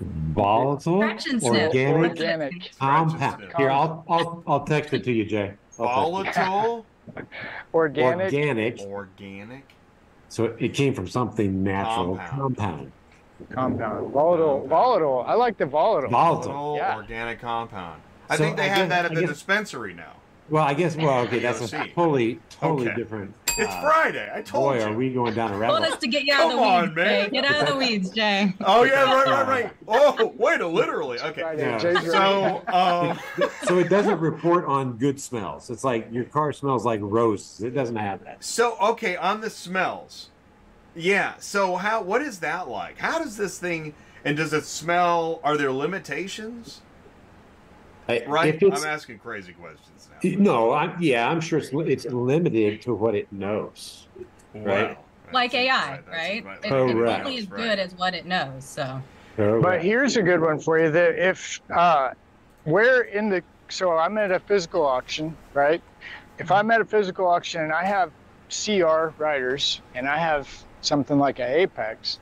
[0.00, 2.70] Volatile, Scratch organic, Organic.
[2.80, 3.52] compound.
[3.56, 5.52] Here, I'll I'll I'll text it to you, Jay.
[5.78, 6.86] I'll Volatile,
[7.74, 8.32] Organic.
[8.32, 8.80] Organic.
[8.80, 9.64] organic.
[10.28, 12.16] So it came from something natural.
[12.16, 12.92] Compound.
[13.50, 13.78] Compound.
[13.78, 14.12] Compound.
[14.12, 14.66] Volatile.
[14.66, 15.24] Volatile.
[15.26, 16.10] I like the volatile.
[16.10, 16.52] Volatile.
[16.52, 16.96] Volatile Yeah.
[16.96, 18.02] organic compound.
[18.28, 20.12] I So think they I have guess- that at the dispensary now.
[20.50, 20.96] Well, I guess.
[20.96, 22.96] Well, okay, that's a totally totally Okay.
[22.96, 23.34] different.
[23.56, 24.30] It's uh, Friday.
[24.32, 24.80] I told Boy, you.
[24.84, 26.56] Boy, are we going down a Told rabbit us to get you out of the
[26.56, 27.24] Come on, weeds, man.
[27.24, 27.30] Jay.
[27.30, 28.54] Get out of the weeds, Jay.
[28.60, 29.72] Oh yeah, right, right, right.
[29.88, 31.20] Oh, wait, a literally.
[31.20, 31.54] Okay.
[31.58, 31.78] Yeah.
[31.78, 35.70] So, um, so it doesn't report on good smells.
[35.70, 37.62] It's like your car smells like roses.
[37.62, 38.42] It doesn't have that.
[38.44, 40.30] so okay, on the smells.
[40.94, 41.34] Yeah.
[41.38, 42.02] So how?
[42.02, 42.98] What is that like?
[42.98, 43.94] How does this thing?
[44.24, 45.40] And does it smell?
[45.42, 46.80] Are there limitations?
[48.08, 48.60] I- Right.
[48.60, 49.89] If I'm asking crazy questions now.
[50.22, 54.06] No, I'm, yeah, I'm sure it's it's limited to what it knows.
[54.54, 54.96] right.
[54.96, 55.04] Wow.
[55.32, 56.44] Like AI, that's right?
[56.44, 56.58] right.
[56.64, 57.18] It- Correct.
[57.18, 58.64] It's only as good as what it knows.
[58.64, 59.00] So
[59.36, 60.90] But here's a good one for you.
[60.90, 62.10] That if uh,
[62.64, 65.80] where in the so I'm at a physical auction, right?
[66.38, 68.10] If I'm at a physical auction and I have
[68.50, 70.48] CR riders and I have
[70.80, 72.18] something like an Apex,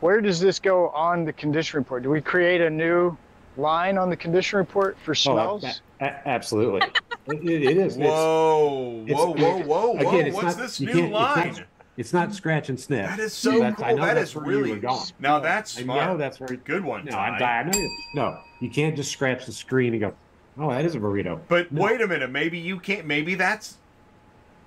[0.00, 2.02] where does this go on the condition report?
[2.02, 3.16] Do we create a new
[3.58, 5.64] line on the condition report for Oh, smells?
[5.64, 6.80] a- a- absolutely.
[7.26, 7.96] it, it- it is.
[7.96, 9.98] It's, Whoa, it's- whoa, whoa, whoa, whoa!
[9.98, 11.66] again, it's What's not- this new can't- it's not- line?
[11.96, 13.08] it's not scratch and sniff.
[13.08, 13.98] That is so That's- I cool.
[13.98, 15.00] know That that's is where you really were going.
[15.18, 16.06] now that's I smart.
[16.06, 17.38] know that's very Good one, No, Ty.
[17.40, 17.78] I, I know.
[17.78, 20.14] you- No, you can't just scratch the screen and go,
[20.58, 21.82] "Oh, that is a burrito." But No.
[21.82, 23.04] wait a minute, maybe you can't.
[23.06, 23.77] Maybe that's.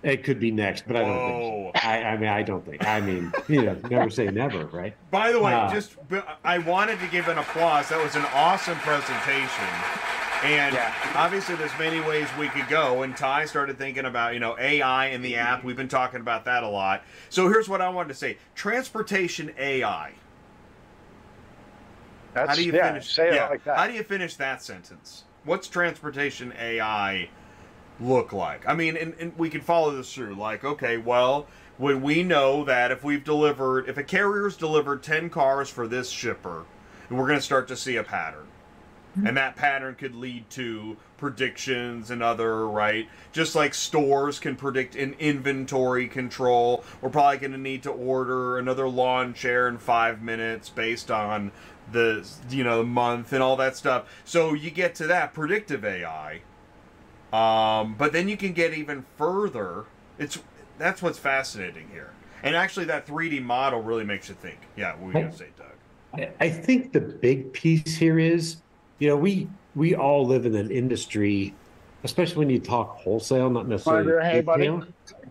[0.03, 1.75] It could be next, but I don't think.
[1.77, 1.87] So.
[1.87, 2.85] I, I mean, I don't think.
[2.87, 4.95] I mean, you know, never say never, right?
[5.11, 5.71] By the way, Ah.
[5.71, 5.95] just
[6.43, 7.89] I wanted to give an applause.
[7.89, 9.65] That was an awesome presentation.
[10.43, 10.91] And Yeah.
[11.15, 13.03] obviously, there's many ways we could go.
[13.03, 15.63] And Ty started thinking about, you know, AI in the app.
[15.63, 17.03] We've been talking about that a lot.
[17.29, 20.13] So here's what I wanted to say: transportation AI.
[22.33, 23.13] That's, How do you yeah, finish?
[23.13, 23.45] say yeah.
[23.45, 23.77] it like that.
[23.77, 25.25] How do you finish that sentence?
[25.43, 27.29] What's transportation AI
[28.01, 28.67] look like?
[28.67, 30.35] I mean, and, and we can follow this through.
[30.35, 35.29] Like, okay, well, when we know that if we've delivered, if a carrier's delivered ten
[35.29, 36.65] cars for this shipper,
[37.09, 38.47] and we're going to start to see a pattern,
[39.17, 39.27] mm-hmm.
[39.27, 43.07] and that pattern could lead to predictions and other right?
[43.31, 46.83] Just like stores can predict an inventory control.
[47.01, 51.51] We're probably going to need to order another lawn chair in five minutes based on
[51.91, 54.09] the you know month and all that stuff.
[54.25, 56.41] So you get to that predictive ai
[57.33, 59.85] um, but then you can get even further.
[60.19, 60.39] It's
[60.77, 62.11] that's what's fascinating here.
[62.43, 64.59] And actually that 3d model really makes you think.
[64.75, 65.67] Yeah what were you going to say doug?
[66.13, 68.57] I, I think the big piece here is,
[68.99, 71.53] you know, we we all live in an industry,
[72.03, 74.81] especially when you talk wholesale, not necessarily Wanna do a hey, buddy?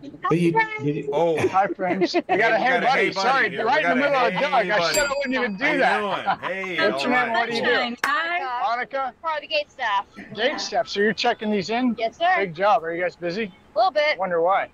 [0.01, 0.19] Retail.
[0.29, 2.15] But you, you, oh Hi, friends.
[2.15, 2.85] I got a we hey, buddy.
[2.85, 3.65] hey, buddy Sorry, here.
[3.65, 4.69] right in the got a middle of hey, Doug.
[4.69, 4.93] I buddy.
[4.95, 6.39] said I wouldn't even do How that.
[6.41, 7.29] Hey, What's your name?
[7.29, 7.31] right.
[7.31, 7.67] What do you do?
[7.73, 8.61] Sunshine, Ty.
[8.63, 10.05] Monica, Part of the gate staff.
[10.35, 10.87] gate step.
[10.87, 11.95] So you're checking these in?
[11.97, 12.33] Yes, sir.
[12.37, 12.83] Big job.
[12.83, 13.51] Are you guys busy?
[13.75, 14.17] A little bit.
[14.17, 14.69] Wonder why.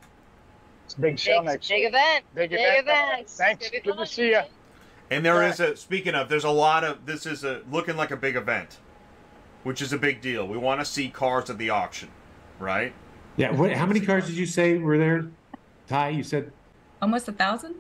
[0.85, 1.67] It's a big show Big, next.
[1.67, 2.25] big event.
[2.33, 2.79] Big Big event.
[2.87, 3.35] events.
[3.37, 3.65] Thanks.
[3.71, 4.43] It's gonna Good to see ya.
[5.11, 8.11] And there is a speaking of, there's a lot of this is a looking like
[8.11, 8.77] a big event,
[9.63, 10.47] which is a big deal.
[10.47, 12.09] We want to see cars at the auction,
[12.59, 12.93] right?
[13.37, 13.51] Yeah.
[13.51, 15.27] What, how many cars did you say were there?
[15.87, 16.51] Ty, you said
[17.01, 17.75] Almost a thousand.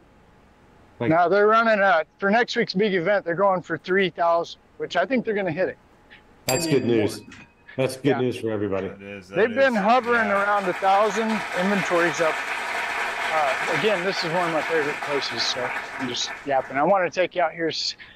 [0.99, 3.25] Like- Now they're running uh for next week's big event.
[3.25, 5.77] They're going for three thousand, which I think they're going to hit it.
[6.45, 7.21] that's good news.
[7.75, 8.21] That's good Yeah.
[8.21, 8.87] news for everybody.
[8.87, 9.27] That is.
[9.27, 10.43] that They've been hovering yeah.
[10.43, 11.29] around a thousand.
[11.59, 12.33] Inventories up.
[13.29, 15.43] Uh, again, this is one of my favorite places.
[15.43, 16.77] So I'm just yapping.
[16.77, 17.69] I want to take you out here,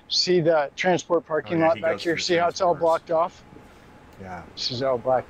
[0.08, 3.12] see the transport parking Oh, yeah, lot he back here, see how it's all blocked
[3.12, 3.44] off.
[4.22, 4.42] Yeah.
[4.56, 5.26] This is all black.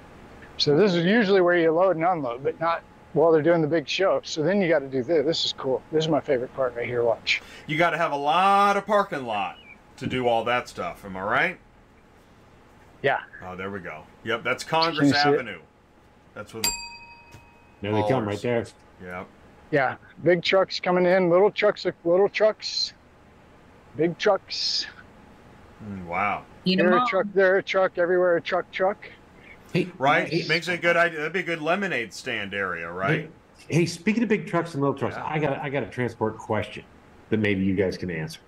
[0.62, 3.68] So this is usually where you load and unload, but not while they're doing the
[3.68, 4.22] big show.
[4.24, 5.26] So then you got to do this.
[5.26, 5.82] This is cool.
[5.92, 7.04] This is my favorite part right here.
[7.04, 7.42] Watch.
[7.66, 9.58] You got to have a lot of parking lot
[9.98, 11.04] to do all that stuff.
[11.04, 11.60] Am I right?
[13.02, 13.22] Yeah.
[13.44, 14.04] Oh, there we go.
[14.24, 15.36] Yep, that's Congress Can it?
[15.36, 15.60] Avenue.
[16.36, 16.62] That's where.
[16.62, 16.70] The,
[17.82, 18.64] There they come right there.
[19.04, 19.26] yep.
[19.72, 19.96] Yeah.
[20.24, 21.32] Big trucks coming in.
[21.32, 21.88] Little trucks.
[22.06, 22.94] Little trucks.
[23.98, 24.86] Big trucks.
[25.84, 26.44] Mm, wow.
[26.66, 27.08] Eat 'em Here a all.
[27.08, 27.26] truck.
[27.34, 27.98] There a truck.
[27.98, 28.70] Everywhere a truck.
[28.72, 29.00] Truck.
[29.74, 30.28] Hey, Right.
[30.28, 31.20] hey, Makes it a good idea.
[31.20, 33.32] That'd be a good lemonade stand area, right?
[33.70, 35.26] Hey, speaking of big trucks and little trucks, Yeah.
[35.26, 36.84] I got I got a transport question
[37.30, 38.42] that maybe you guys can answer.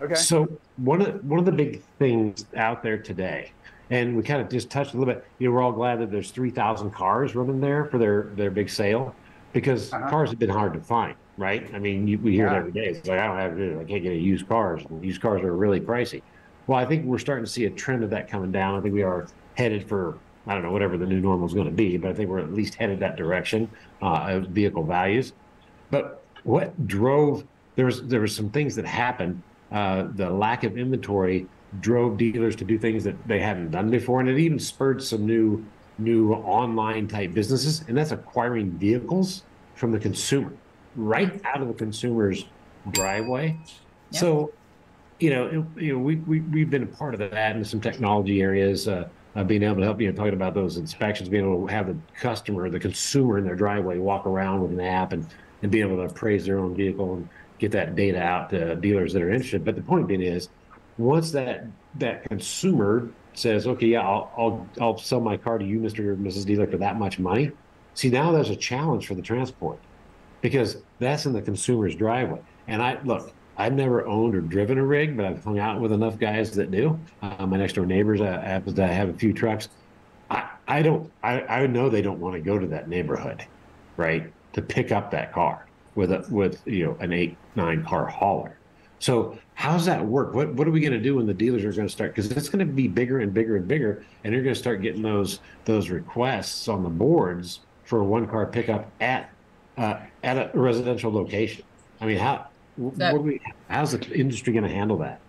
[0.00, 0.14] Okay.
[0.14, 3.52] So one of one of the big things out there today,
[3.90, 5.24] and we kind of just touched a little bit.
[5.38, 8.50] You know, we're all glad that there's three thousand cars running there for their their
[8.50, 9.18] big sale,
[9.52, 10.08] because Uh-huh.
[10.08, 11.68] cars have been hard to find, right?
[11.74, 12.86] I mean, you, we hear it every day.
[12.86, 13.72] It's like I don't have it.
[13.76, 14.84] I can't get a used cars.
[14.88, 16.22] And used cars are really pricey.
[16.68, 18.76] Well, I think we're starting to see a trend of that coming down.
[18.78, 21.66] I think we are headed for I don't know whatever the new normal is going
[21.66, 23.70] to be, but I think we're at least headed that direction
[24.02, 25.32] uh, of vehicle values.
[25.90, 27.44] But what drove
[27.76, 29.42] there was there were some things that happened.
[29.70, 31.46] Uh, the lack of inventory
[31.80, 35.26] drove dealers to do things that they hadn't done before, and it even spurred some
[35.26, 35.64] new
[35.98, 39.42] new online type businesses, and that's acquiring vehicles
[39.74, 40.52] from the consumer
[40.96, 42.46] right out of the consumer's
[42.92, 43.56] driveway.
[44.10, 44.20] Yep.
[44.20, 44.52] So,
[45.20, 47.80] you know, it- you know, we we we've been a part of that in some
[47.80, 48.88] technology areas.
[48.88, 51.72] Uh, uh, being able to help you know talking about those inspections, being able to
[51.72, 55.24] have the customer, the consumer in their driveway walk around with an app and
[55.62, 59.12] and be able to appraise their own vehicle and get that data out to dealers
[59.12, 59.64] that are interested.
[59.64, 60.48] But the point being is,
[60.96, 65.78] once that that consumer says, okay, yeah, I'll I'll, I'll sell my car to you,
[65.78, 66.00] Mr.
[66.00, 66.44] or Mrs.
[66.44, 67.52] Dealer, for that much money.
[67.94, 69.78] See, now there's a challenge for the transport
[70.40, 72.40] because that's in the consumer's driveway.
[72.66, 75.90] And I look, I've never owned or driven a rig, but I've hung out with
[75.92, 76.98] enough guys that do.
[77.20, 79.68] Uh, my next door neighbors, I to have a few trucks.
[80.30, 83.44] I, I don't, I, I know they don't want to go to that neighborhood,
[83.96, 85.66] right, to pick up that car
[85.96, 88.56] with a with you know an eight nine car hauler.
[89.00, 90.34] So how's that work?
[90.34, 92.14] What what are we going to do when the dealers are going to start?
[92.14, 94.82] Because it's going to be bigger and bigger and bigger, and you're going to start
[94.82, 99.32] getting those those requests on the boards for a one car pickup at
[99.78, 101.64] uh, at a residential location.
[102.00, 102.47] I mean, how
[102.78, 105.20] That- what we, how's the industry going to handle that?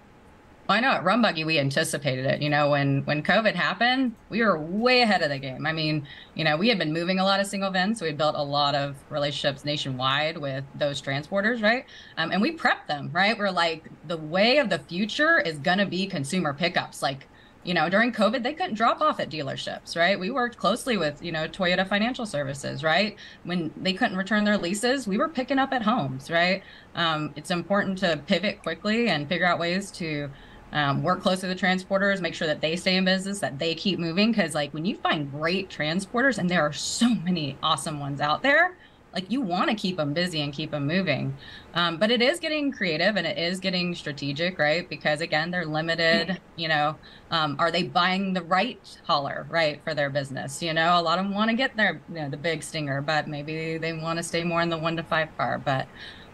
[0.70, 2.44] I know at RunBuggy we anticipated it.
[2.44, 5.66] You know, when when COVID happened, we were way ahead of the game.
[5.66, 8.02] I mean, you know, we had been moving a lot of single vents.
[8.02, 11.86] We had built a lot of relationships nationwide with those transporters, right?
[12.18, 13.36] Um, and we prepped them, right?
[13.36, 17.02] We're like, the way of the future is gonna be consumer pickups.
[17.02, 17.28] Like,
[17.70, 20.20] you know, during COVID, they couldn't drop off at dealerships, right?
[20.20, 23.16] We worked closely with, you know, Toyota Financial Services, right?
[23.44, 26.64] When they couldn't return their leases, we were picking up at homes, right?
[26.96, 30.32] Um, it's important to pivot quickly and figure out ways to
[30.72, 33.76] um, work closely with the transporters, make sure that they stay in business, that they
[33.76, 34.32] keep moving.
[34.32, 38.42] Because like when you find great transporters, and there are so many awesome ones out
[38.42, 38.78] there,
[39.14, 41.36] like you want to keep them busy and keep them moving.
[41.74, 44.88] Um, but it is getting creative and it is getting strategic, right?
[44.88, 46.40] Because again, they're limited.
[46.56, 46.98] You know,
[47.32, 50.62] um, are they buying the right hauler, right, for their business?
[50.62, 53.02] You know, a lot of them want to get their you know the big stinger,
[53.02, 55.58] but maybe they want to stay more in the one to five car.
[55.64, 55.88] But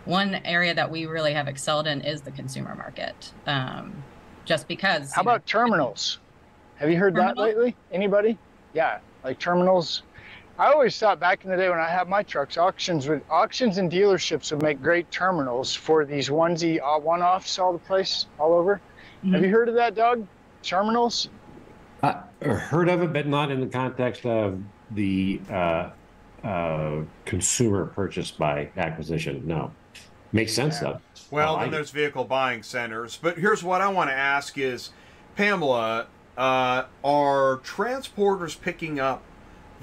[0.06, 3.34] one area that we really have excelled in is the consumer market.
[3.46, 4.04] Um,
[4.46, 5.14] just because.
[5.14, 6.20] How you know, about terminals?
[6.78, 7.76] Have you heard that lately?
[7.92, 8.38] Anybody?
[8.74, 10.04] Yeah, like terminals.
[10.58, 13.78] I always thought back in the day when I had my trucks, auctions would auctions
[13.78, 18.54] and dealerships would make great terminals for these onesie uh, one-offs all the place, all
[18.54, 18.80] over.
[19.24, 19.44] Have Mhm.
[19.44, 20.26] you heard of that, Doug?
[20.64, 21.30] Terminals?
[22.02, 25.90] Uh, heard of it, but not in the context of the uh,
[26.44, 29.42] uh, consumer purchase by acquisition.
[29.46, 29.72] No,
[30.32, 30.90] makes sense Yeah.
[30.94, 31.00] though.
[31.32, 31.72] Well, I then like it.
[31.72, 33.18] there's vehicle buying centers.
[33.22, 34.92] But here's what I want to ask is,
[35.36, 36.06] Pamela,
[36.38, 39.22] uh, are transporters picking up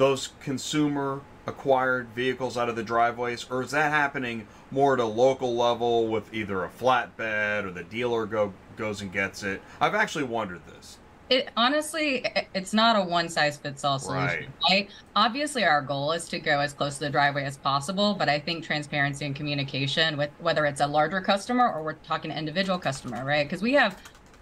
[0.03, 5.05] those consumer acquired vehicles out of the driveways, or is that happening more at a
[5.05, 9.63] local level with either a flatbed or the dealer go goes and gets it?
[9.81, 10.99] I've actually wondered this.
[11.31, 14.91] It honestly, it's not a one size fits all solution, right.
[15.15, 18.41] Obviously, our goal is to go as close to the driveway as possible, but I
[18.41, 22.77] think transparency and communication with whether it's a larger customer or we're talking to individual
[22.77, 23.47] customer, right?
[23.47, 23.97] Because we have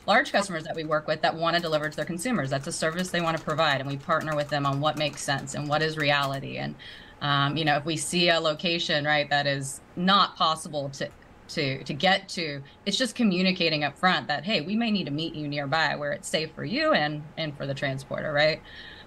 [0.07, 2.51] large customers that we work with that want to deliver to their consumers.
[2.51, 5.23] That's a service they want to provide, and we partner with them on what makes
[5.23, 6.57] sense and what is reality.
[6.59, 6.77] And
[7.21, 11.11] um, you know, if we see a location, right, that is not possible to
[11.49, 15.11] to to get to it's just communicating up front that hey we may need to
[15.11, 18.63] meet you nearby where it's safe for you and and for the transporter right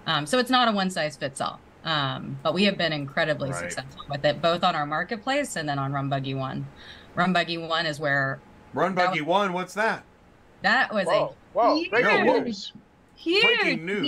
[0.06, 3.50] um, so it's not a one size fits all um, but we have been incredibly
[3.50, 3.60] Right.
[3.60, 6.70] successful with it both on our marketplace and then on RunBuggy one
[7.16, 10.04] RunBuggy one is where RunBuggy One, what's that?
[10.64, 11.76] That was Whoa, whoa!
[11.76, 12.72] huge- Breaking news!
[13.16, 14.02] huge Breaking news.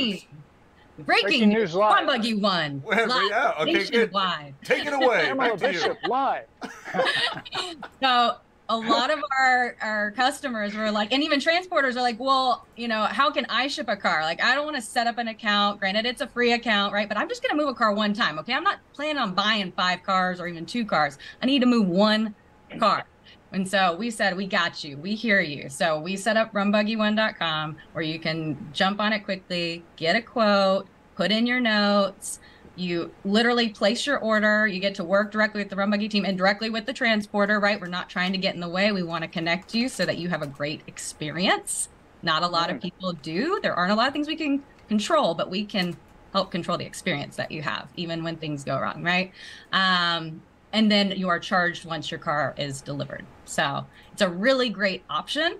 [0.98, 2.08] breaking, Breaking news live.
[2.08, 3.90] RunBuggy one Well, live, yeah, okay, good.
[3.92, 4.54] nationwide.
[4.64, 5.32] Take it away.
[5.34, 5.72] Back to you.
[5.72, 6.46] Bishop live.
[8.02, 8.36] so
[8.68, 12.88] a lot of our our customers were like and even transporters are like well you
[12.88, 15.28] know how can i ship a car like i don't want to set up an
[15.28, 17.92] account granted it's a free account right but i'm just going to move a car
[17.94, 21.46] one time okay i'm not planning on buying five cars or even two cars i
[21.46, 22.34] need to move one
[22.80, 23.04] car
[23.52, 27.76] and so we said we got you we hear you so we set up runbuggy1.com
[27.92, 32.40] where you can jump on it quickly get a quote put in your notes
[32.78, 34.66] You literally place your order.
[34.66, 37.80] You get to work directly with the RunBuggy team and directly with the transporter, right?
[37.80, 38.92] We're not trying to get in the way.
[38.92, 41.88] We want to connect you so that you have a great experience.
[42.22, 43.60] Not a lot of people do.
[43.62, 45.96] There aren't a lot of things we can control, but we can
[46.32, 49.32] help control the experience that you have, even when things go wrong, right?
[49.72, 53.24] Um, and then you are charged once your car is delivered.
[53.44, 55.56] So it's a really great option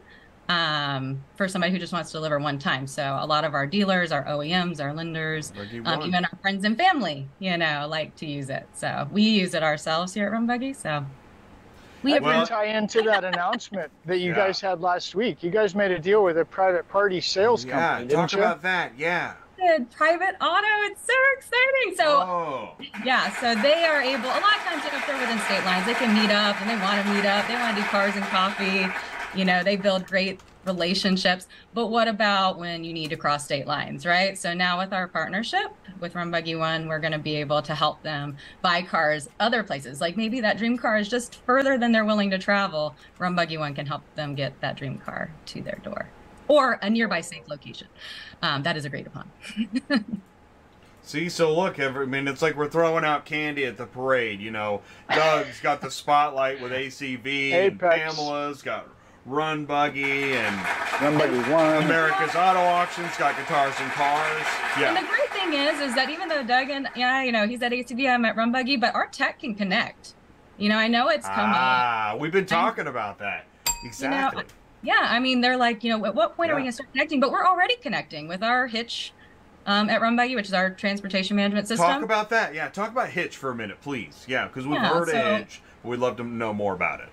[0.48, 2.86] um, for somebody who just wants to deliver one time.
[2.86, 5.52] So a lot of our dealers, our OEMs, our lenders,
[5.84, 8.66] um, even our friends and family, you know, like to use it.
[8.72, 10.76] So we use it ourselves here at RunBuggy.
[10.76, 11.04] So
[12.02, 14.36] we have Well- tie into that announcement that you Yeah.
[14.36, 15.42] guys had last week.
[15.42, 18.38] You guys made a deal with a private party sales yeah, company, didn't talk you?
[18.38, 18.92] about that.
[18.96, 19.34] Yeah.
[19.56, 20.90] Good PrivateAuto.
[20.90, 21.96] It's so exciting.
[21.96, 24.26] So oh, Yeah, so they are able.
[24.26, 26.60] A lot of times, you know, if they're within state lines, they can meet up
[26.60, 27.48] and they want to meet up.
[27.48, 28.86] They want to do cars and coffee.
[29.38, 31.46] You know, they build great relationships.
[31.72, 34.36] But what about when you need to cross state lines, right?
[34.36, 38.02] So now with our partnership with RunBuggy One, we're going to be able to help
[38.02, 40.00] them buy cars other places.
[40.00, 42.94] Like maybe that dream car is just further than they're willing to travel.
[43.18, 46.08] RunBuggy One can help them get that dream car to their door
[46.48, 47.88] or a nearby safe location.
[48.46, 49.30] Um, that is agreed upon.
[51.02, 54.40] See, so look, every, I mean, it's like we're throwing out candy at the parade.
[54.40, 54.82] You know,
[55.12, 58.14] Doug's got the spotlight with ACV, and Apex.
[58.14, 58.88] Pamela's got
[59.28, 60.66] RunBuggy, and
[60.98, 61.82] Somebody won.
[61.84, 64.46] America's Auto Auctions got guitars and cars.
[64.78, 67.62] And the great thing is, is that even though Doug and yeah, you know, he's
[67.62, 70.14] at ACV, I'm at RunBuggy, but our tech can connect.
[70.56, 71.56] You know, I know it's come up.
[71.56, 73.46] ah, we've been talking about that.
[73.84, 74.44] Exactly.
[74.86, 76.92] Yeah, I mean, they're like, you know, at what point are we going to start
[76.92, 77.18] connecting?
[77.18, 79.12] But we're already connecting with our Hitch
[79.66, 81.88] um, at RunBuggy, which is our transportation management system.
[81.88, 82.54] Talk about that.
[82.54, 84.24] Yeah, talk about Hitch for a minute, please.
[84.28, 85.60] Yeah, because we've Yeah, heard so- of Hitch.
[85.82, 87.08] But we'd love to know more about it.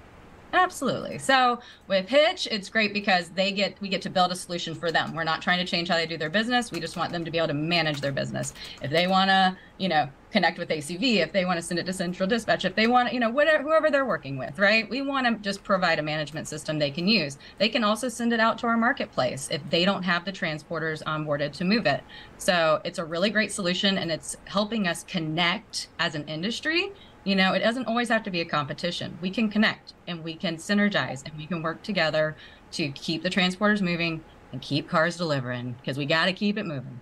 [0.53, 1.17] Absolutely.
[1.17, 4.91] So with Hitch, it's great because they get we get to build a solution for
[4.91, 5.15] them.
[5.15, 6.71] We're not trying to change how they do their business.
[6.71, 8.53] We just want them to be able to manage their business.
[8.79, 11.87] If they want to, you know, connect with ACV, if they want to send it
[11.87, 14.87] to Central Dispatch, if they want, you know, whatever whoever they're working with, right?
[14.87, 17.39] We want to just provide a management system they can use.
[17.57, 21.01] They can also send it out to our marketplace if they don't have the transporters
[21.03, 22.03] onboarded to move it.
[22.37, 26.91] So it's a really great solution and it's helping us connect as an industry
[27.23, 29.17] you know, it doesn't always have to be a competition.
[29.21, 32.35] We can connect and we can synergize and we can work together
[32.73, 36.65] to keep the transporters moving and keep cars delivering because we got to keep it
[36.65, 36.99] moving.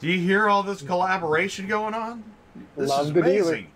[0.00, 2.22] Do you hear all this collaboration going on?
[2.76, 3.40] This Love is the dealer.
[3.52, 3.70] amazing.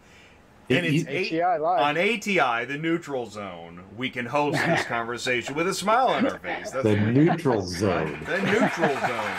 [0.71, 1.81] And it's You- eight, ATI live.
[1.83, 6.39] on ATI, the neutral zone, we can host this conversation with a smile on our
[6.39, 6.71] face.
[6.71, 8.19] That's the neutral zone.
[8.27, 9.31] the neutral zone.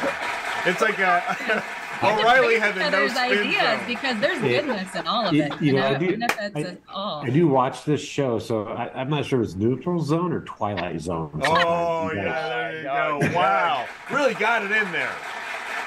[0.65, 1.65] It's like a We just
[2.03, 3.79] O'Reilly bring had the no ideas zone.
[3.87, 4.61] because there's Yeah.
[4.61, 5.51] goodness in all of it.
[5.61, 6.17] you You, know, know, I do,
[6.55, 7.23] I, all.
[7.25, 10.41] I do watch this show, so I, I'm not sure if it's neutral zone or
[10.41, 11.31] twilight zone.
[11.45, 13.35] Oh Sometimes, yeah, there you Yeah, go.
[13.35, 15.11] Wow, really got it in there.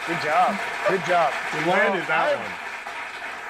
[0.07, 0.59] Good job.
[0.89, 1.33] Good job.
[1.55, 2.53] We landed that I- one.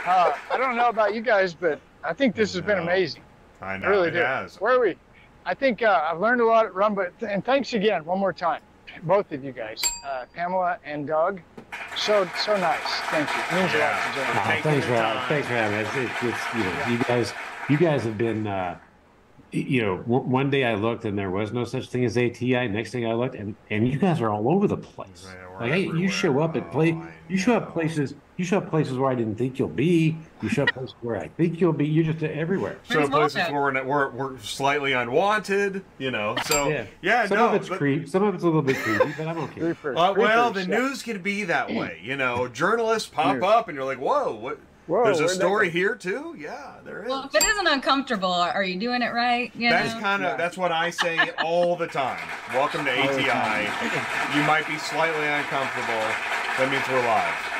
[0.07, 3.23] Uh, I don't know about you guys, but I think this has been amazing.
[3.61, 4.19] I I know really it do.
[4.21, 4.57] has.
[4.61, 4.97] Where are we?
[5.45, 8.33] I think uh, I've learned a lot at Rum, but and thanks again one more
[8.33, 8.61] time,
[9.03, 11.41] both of you guys, uh, Pamela and Doug.
[11.97, 12.79] So so nice.
[13.11, 13.43] Thank you.
[13.59, 14.27] It means a lot to join.
[14.29, 15.29] Oh, thanks the for time.
[15.29, 15.95] thanks for having us.
[15.95, 17.33] It's, it's, it's, you know, you guys,
[17.69, 18.47] you guys have been.
[18.47, 18.86] Uh, y-
[19.63, 22.69] you know, w- one day I looked and there was no such thing as ATI.
[22.69, 25.27] Next thing I looked and and you guys are all over the place.
[25.33, 26.93] Yeah, Like, hey, you show up at play.
[26.93, 28.15] Oh, You show up places.
[28.37, 30.19] You show up places where I didn't think you'll be.
[30.43, 31.87] You show up places where I think you'll be.
[31.87, 32.77] You're just everywhere.
[32.85, 36.37] So Pretty places where we're, we're, we're slightly unwanted, you know.
[36.45, 36.85] So Yeah.
[37.01, 37.49] yeah, Some no.
[37.49, 38.09] of it's but- creep.
[38.09, 39.61] Some of it's a little bit creepy, but I'm okay.
[39.61, 42.47] Creepers, Uh, well, the news can be that way, you know.
[42.49, 44.59] Journalists pop up, and you're like, "Whoa, what?
[44.87, 47.09] Whoa, There's a story here too." Yeah, there is.
[47.09, 49.51] Well, if it isn't uncomfortable, are you doing it right?
[49.57, 50.37] You That's kind of Yeah.
[50.37, 52.21] that's what I say all the time.
[52.55, 54.39] Welcome to All the ATI.
[54.39, 56.05] You might be slightly uncomfortable.
[56.59, 57.53] That means we're live.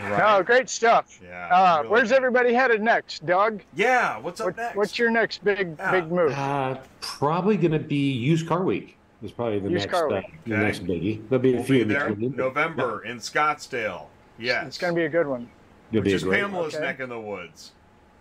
[0.00, 0.46] No, Right?
[0.46, 1.18] great stuff.
[1.22, 1.48] Yeah.
[1.50, 2.16] Uh, really where's good.
[2.16, 3.62] everybody headed next, Doug?
[3.74, 4.18] Yeah.
[4.18, 4.76] What's up What, next?
[4.76, 5.90] what's your next big Yeah.
[5.90, 6.32] big move?
[6.32, 8.96] Uh, probably going to be used car week.
[9.22, 10.38] Is probably the Used next car uh, week.
[10.46, 11.28] the next biggie.
[11.28, 12.36] There'll be a We'll few be in there between.
[12.36, 14.04] November in Scottsdale.
[14.38, 14.64] Yes.
[14.68, 15.48] It's going to be a good one.
[15.90, 16.40] You'll which be is great.
[16.42, 16.84] Pamela's Okay.
[16.84, 17.72] neck in the woods.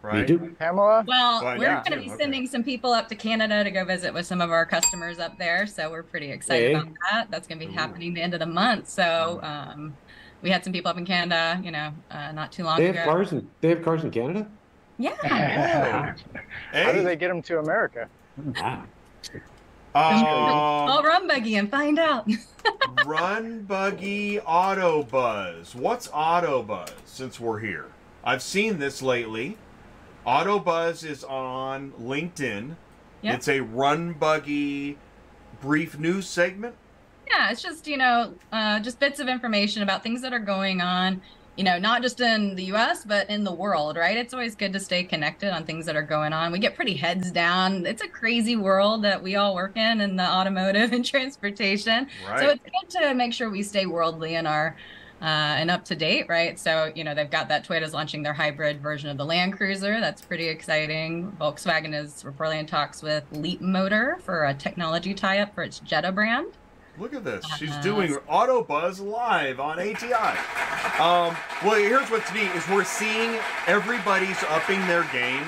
[0.03, 0.27] You Right.
[0.27, 0.55] do?
[0.59, 1.03] Pamela?
[1.07, 1.99] Well, Well, we're going to too.
[2.01, 2.17] be Okay.
[2.23, 5.37] sending some people up to Canada to go visit with some of our customers up
[5.37, 5.65] there.
[5.67, 6.73] So we're pretty excited Hey.
[6.75, 7.31] about that.
[7.31, 7.75] That's going to be Ooh.
[7.75, 8.87] happening the end of the month.
[8.89, 9.97] So um,
[10.41, 12.99] we had some people up in Canada, you know, uh, not too long They ago.
[12.99, 14.47] have cars in they have cars in Canada.
[14.97, 15.15] Yeah.
[15.23, 16.15] How
[16.71, 16.93] Hey.
[16.93, 18.07] do they get them to America?
[19.99, 22.27] Ah, I'll Um, RunBuggy and find out.
[22.97, 25.73] RunBuggy Auto Buzz.
[25.75, 27.87] What's Auto Buzz since we're here?
[28.23, 29.57] I've seen this lately.
[30.25, 32.75] Auto Buzz is on LinkedIn.
[33.21, 33.33] Yeah.
[33.33, 34.97] It's a RunBuggy
[35.61, 36.75] brief news segment.
[37.29, 40.79] yeah, it's just, you know, uh, just bits of information about things that are going
[40.81, 41.21] on
[41.57, 44.15] you know, not just in the US, but in the world, right?
[44.15, 46.51] It's always good to stay connected on things that are going on.
[46.51, 47.85] We get pretty heads down.
[47.85, 52.07] It's a crazy world that we all work in, in the automotive and transportation.
[52.27, 52.39] Right.
[52.39, 54.75] So it's good to make sure we stay worldly in our
[55.19, 56.59] uh, and up to date, right?
[56.59, 59.99] So, you know, they've got that Toyota's launching their hybrid version of the Land Cruiser.
[59.99, 61.35] That's pretty exciting.
[61.41, 66.11] Volkswagen is reportedly in talks with Leapmotor for a technology tie up for its Jetta
[66.11, 66.53] brand.
[66.99, 67.45] Look at this.
[67.57, 70.37] She's Uh, doing Auto Buzz live on ATI.
[70.99, 75.45] Um, well, here's what's neat is we're seeing everybody's upping their game.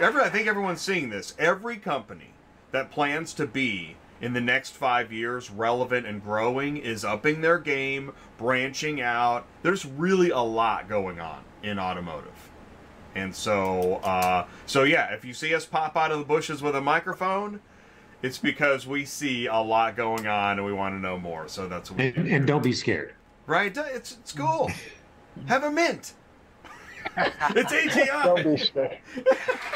[0.00, 1.34] Every, I think everyone's seeing this.
[1.38, 2.32] Every company
[2.72, 7.58] that plans to be in the next five years relevant and growing is upping their
[7.58, 9.44] game, branching out.
[9.62, 12.50] There's really a lot going on in automotive.
[13.14, 16.74] And so, uh, so yeah, if you see us pop out of the bushes with
[16.76, 17.60] a microphone,
[18.22, 21.48] it's because we see a lot going on and we want to know more.
[21.48, 22.34] So that's what we And, do.
[22.34, 23.14] and don't be scared.
[23.46, 23.74] right?
[23.76, 24.70] It's it's cool.
[25.46, 26.14] Have a mint.
[27.16, 28.98] it's Don't be scared.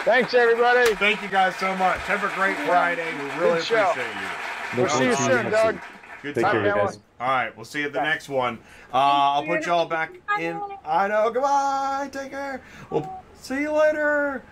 [0.05, 0.95] Thanks, everybody.
[0.97, 1.99] Thank you guys so much.
[2.01, 3.07] Have a great Friday.
[3.15, 3.91] We really Good show.
[3.91, 4.29] appreciate you.
[4.77, 5.79] We'll Look see you forward soon, Doug.
[6.23, 6.87] Good Take Bye, care, time.
[6.87, 6.99] Guys.
[7.21, 8.05] All right, we'll see you at the Bye.
[8.11, 8.59] next one.
[8.93, 10.61] Uh, I'll put y'all back in.
[10.85, 11.31] I know.
[11.31, 12.09] Goodbye.
[12.13, 12.61] Take care.
[12.91, 14.43] We'll see you later.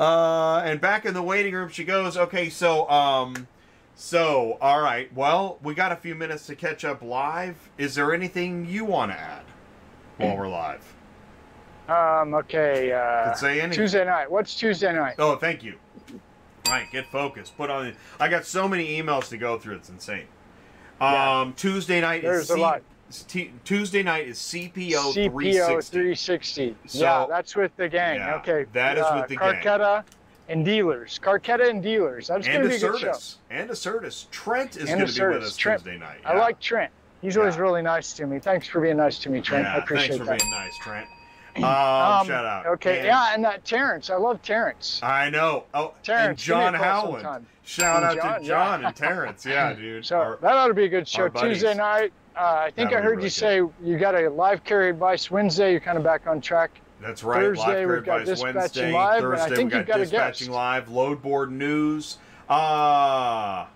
[0.00, 2.16] Uh, and back in the waiting room she goes.
[2.16, 3.46] Okay, so um,
[3.94, 5.12] so all right.
[5.14, 7.56] Well, we got a few minutes to catch up live.
[7.76, 9.44] Is there anything you want to add
[10.16, 10.94] while we're live?
[11.86, 12.92] Um, okay.
[12.92, 13.72] Uh, Could say anything.
[13.72, 14.30] Tuesday night.
[14.30, 15.16] What's Tuesday night?
[15.18, 15.74] Oh, thank you.
[16.66, 17.56] Right, get focused.
[17.58, 17.94] Put on.
[18.18, 19.76] I got so many emails to go through.
[19.76, 20.28] It's insane.
[21.00, 21.40] Yeah.
[21.40, 22.82] Um, Tuesday night There's is a lot.
[23.10, 25.92] T- Tuesday night is CPO, CPO 360.
[25.96, 26.76] 360.
[26.86, 28.16] So- yeah, that's with the gang.
[28.16, 28.66] Yeah, okay.
[28.72, 29.54] that is uh, with the gang.
[29.62, 30.04] Carketa
[30.48, 31.20] and dealers.
[31.22, 32.28] Carketa and dealers.
[32.28, 33.14] That's going and to be a good show.
[33.50, 34.26] And Assertus.
[34.30, 35.82] Trent is going to be with us Trent.
[35.82, 36.18] Tuesday night.
[36.24, 36.90] I like Trent.
[37.22, 37.60] He's always Yeah.
[37.62, 38.38] really nice to me.
[38.38, 39.64] Thanks for being nice to me, Trent.
[39.64, 40.26] Yeah, I appreciate that.
[40.26, 40.56] thanks for that.
[40.56, 41.06] being nice, Trent.
[41.56, 42.66] Um, Um, shout out.
[42.66, 44.08] Okay, And- yeah, and that Terrence.
[44.08, 45.00] I love Terrence.
[45.02, 45.64] I know.
[45.74, 47.22] Oh, and Terrence, give me a John Howland.
[47.22, 47.46] sometime.
[47.64, 48.48] Shout And out John, to yeah.
[48.48, 49.44] John and Terrence.
[49.46, 50.06] Yeah, dude.
[50.06, 51.28] So Our- that ought to be a good show.
[51.28, 52.12] Tuesday night.
[52.40, 55.72] Uh, I think I heard really you say you got a live carry advice Wednesday.
[55.72, 56.70] You're kind of back on track.
[56.98, 57.42] That's right.
[57.42, 58.92] Thursday, live we've got Advice Dispatching Wednesday.
[58.92, 60.50] Live, and I Thursday, think we you've got got Dispatching.
[60.50, 62.16] Live, Load Board News.
[62.48, 63.66] Uh,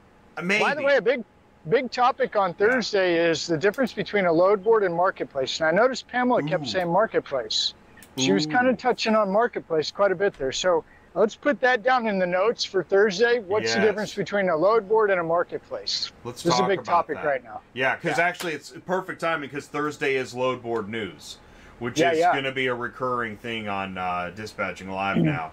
[0.43, 0.65] maybe.
[0.65, 1.25] By the way, a big
[1.69, 5.61] big topic on Thursday is the difference between a load board and marketplace.
[5.61, 6.47] And I noticed Pamela Ooh.
[6.47, 7.75] kept saying marketplace.
[8.17, 10.53] She was kind of touching on marketplace quite a bit there.
[10.53, 10.85] So
[11.15, 13.39] let's put that down in the notes for Thursday.
[13.39, 16.13] What's the difference between a load board and a marketplace?
[16.25, 17.25] Let's This is a big topic that.
[17.25, 17.61] right now.
[17.73, 18.25] Yeah, because Yeah.
[18.25, 21.39] actually it's perfect timing because Thursday is Load Board News,
[21.79, 22.33] which Yeah, is yeah.
[22.33, 25.53] going to be a recurring thing on uh, Dispatching Live now.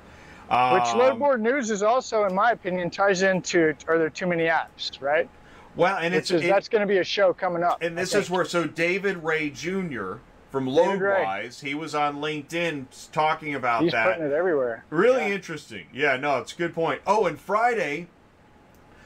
[0.50, 4.28] Um, Which load board news is also, in my opinion, ties into are there too
[4.28, 5.30] many apps, right?
[5.78, 7.82] Well, and Which it's is it- that's going to be a show coming up.
[7.82, 10.16] and this is where so David Ray Jr.
[10.52, 10.68] from.
[10.68, 14.06] Loadwise, he was on LinkedIn talking about he's that.
[14.06, 14.86] putting it everywhere.
[14.90, 15.34] Really Yeah.
[15.36, 15.88] interesting.
[15.94, 17.02] Yeah, no, it's a good point.
[17.08, 18.08] Oh, and Friday,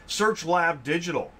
[0.07, 1.31] Search Lab Digital.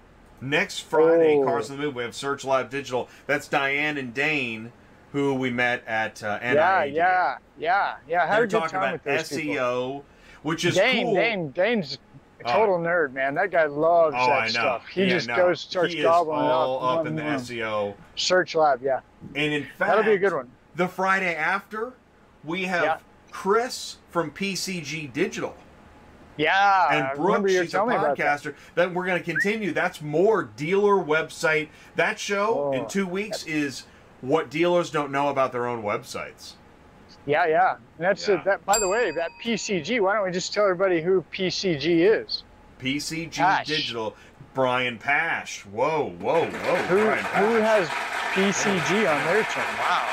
[0.42, 1.44] Next Friday, Oh.
[1.46, 3.10] Cars on the Move, we have Search Lab Digital.
[3.26, 4.72] That's Diane and Dane,
[5.12, 6.54] who we met at uh, NIA.
[6.56, 8.24] Yeah, yeah, yeah, yeah.
[8.24, 9.56] I had They're a good talking about with those people.
[9.56, 10.04] SEO,
[10.44, 11.16] which is Dane, cool.
[11.16, 11.98] Dane, Dane's
[12.52, 13.36] total nerd, man.
[13.36, 14.88] That guy loves oh, that stuff.
[14.88, 15.36] He Yeah, just no.
[15.36, 17.00] goes, starts he gobbling all up.
[17.00, 17.94] up in the Mm, SEO.
[18.16, 19.00] Search Lab, yeah.
[19.36, 20.50] And in fact, That'll be a good one.
[20.76, 21.94] The Friday after,
[22.44, 22.98] we have Yeah.
[23.32, 25.56] Chris from PCG Digital.
[26.38, 28.40] Yeah, and Brooke, she's a telling me about that.
[28.42, 28.56] podcaster.
[28.76, 29.72] Then we're going to continue.
[29.72, 31.70] That's more dealer website.
[31.96, 32.88] That show in Oh.
[32.88, 33.84] two weeks is
[34.22, 36.54] what dealers don't know about their own websites.
[37.26, 37.72] Yeah, yeah.
[37.74, 38.36] And that's Yeah.
[38.36, 38.44] it.
[38.46, 38.66] That.
[38.66, 40.00] By the way, that PCG.
[40.00, 42.44] Why don't we just tell everybody who PCG is?
[42.80, 43.66] PCG Pasch.
[43.68, 44.16] Digital,
[44.54, 45.62] Brian Pasch.
[45.66, 47.88] Whoa, whoa, whoa, Who Brian who has
[48.34, 49.80] PCG on their channel?
[49.80, 50.08] Wow,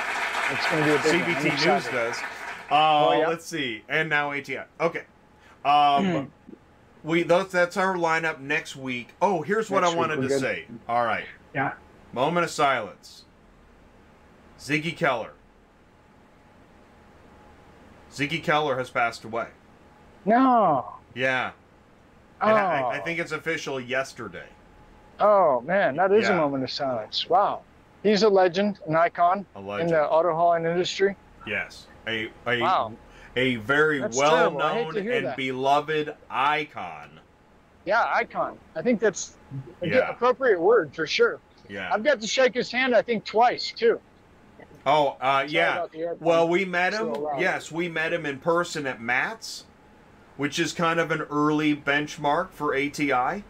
[0.53, 1.35] it's going to be a big one.
[1.35, 1.93] CBT News excited.
[1.93, 2.19] does.
[2.19, 2.25] Uh,
[2.75, 3.29] Oh, yeah.
[3.29, 4.61] Let's see, and now ATI.
[4.81, 5.03] Okay.
[5.65, 6.33] Um,
[7.05, 9.09] we those that's our lineup next week.
[9.21, 10.41] Oh, here's what Next I wanted to good.
[10.41, 10.65] say.
[10.89, 11.25] All right.
[11.55, 11.73] Yeah.
[12.15, 13.25] Moment of silence.
[14.59, 15.33] Ziggy Keller.
[18.13, 19.49] Ziggy Keller has passed away.
[20.25, 20.87] No.
[21.15, 21.53] Yeah.
[22.41, 22.49] Oh.
[22.49, 24.47] I, I think it's official yesterday.
[25.21, 26.35] Oh man, that is Yeah.
[26.35, 27.29] a moment of silence.
[27.29, 27.63] Wow.
[28.03, 31.17] He's a legend, an icon A in the auto hauling industry.
[31.47, 31.87] yes.
[32.07, 32.93] A a Wow.
[33.37, 35.37] a very That's well known and that.
[35.37, 37.21] beloved icon.
[37.85, 38.59] Yeah, icon.
[38.77, 39.37] I think that's
[39.81, 40.11] Yeah.
[40.11, 41.39] appropriate word for sure.
[41.69, 41.93] Yeah.
[41.93, 44.01] I've got to shake his hand, I think, twice too.
[44.85, 45.75] Oh, uh, yeah.
[45.75, 46.29] about the airplane.
[46.29, 47.13] Well, we met him.
[47.13, 47.41] loud.
[47.41, 49.65] Yes, we met him in person at MATS,
[50.37, 53.45] which is kind of an early benchmark for ATI.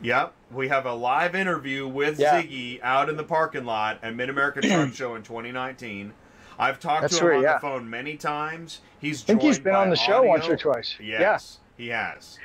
[0.00, 2.40] Yep, we have a live interview with Yeah.
[2.40, 6.12] Ziggy out in the parking lot at Mid America Truck Show in 2019.
[6.60, 7.54] I've talked That's to him right, on yeah.
[7.54, 8.80] the phone many times.
[9.00, 10.96] He's I think he's been on the show once or twice.
[11.00, 12.38] Yes, he has.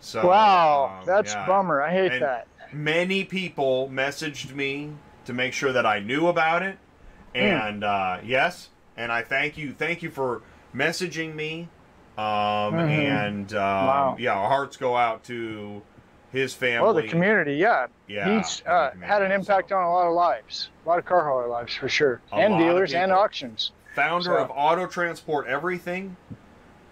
[0.00, 1.46] So Wow, um, that's yeah.
[1.46, 1.82] bummer.
[1.82, 2.46] I hate And- that.
[2.72, 4.90] Many people messaged me
[5.24, 6.78] to make sure that I knew about it,
[7.36, 7.42] Hmm.
[7.42, 10.42] and uh, yes, and I thank you, thank you for
[10.74, 11.68] messaging me.
[12.18, 12.88] Um, Mhm.
[12.88, 14.16] And um, Wow.
[14.18, 15.82] yeah, our hearts go out to
[16.32, 16.82] his family.
[16.82, 17.86] Well, the community, yeah.
[18.08, 19.76] Yeah, He's uh, had an impact so.
[19.76, 22.58] on a lot of lives, a lot of car hauler lives for sure, A and
[22.58, 23.72] dealers and auctions.
[23.94, 26.16] founder So- of Auto Transport Everything.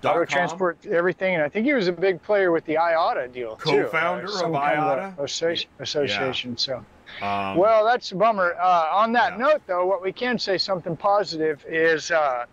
[0.02, 3.32] dot Auto transport everything, and I think he was a big player with the IATA
[3.32, 3.84] deal too.
[3.84, 5.18] Co-founder some of kind IATA?
[5.18, 6.58] a associ- association.
[6.58, 6.84] So,
[7.22, 8.54] Um, well, that's a bummer.
[8.60, 9.38] Uh, on that Yeah.
[9.38, 12.44] note, though, what we can say something positive is uh,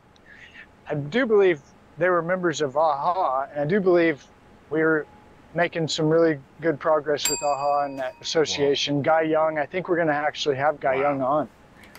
[0.90, 1.62] I do believe
[1.98, 4.24] they were members of AHA, and I do believe
[4.70, 5.06] we were
[5.54, 9.02] making some really good progress with AHA and that association.
[9.02, 11.02] Guy Young, I think we're going to actually have Guy Wow.
[11.02, 11.50] Young on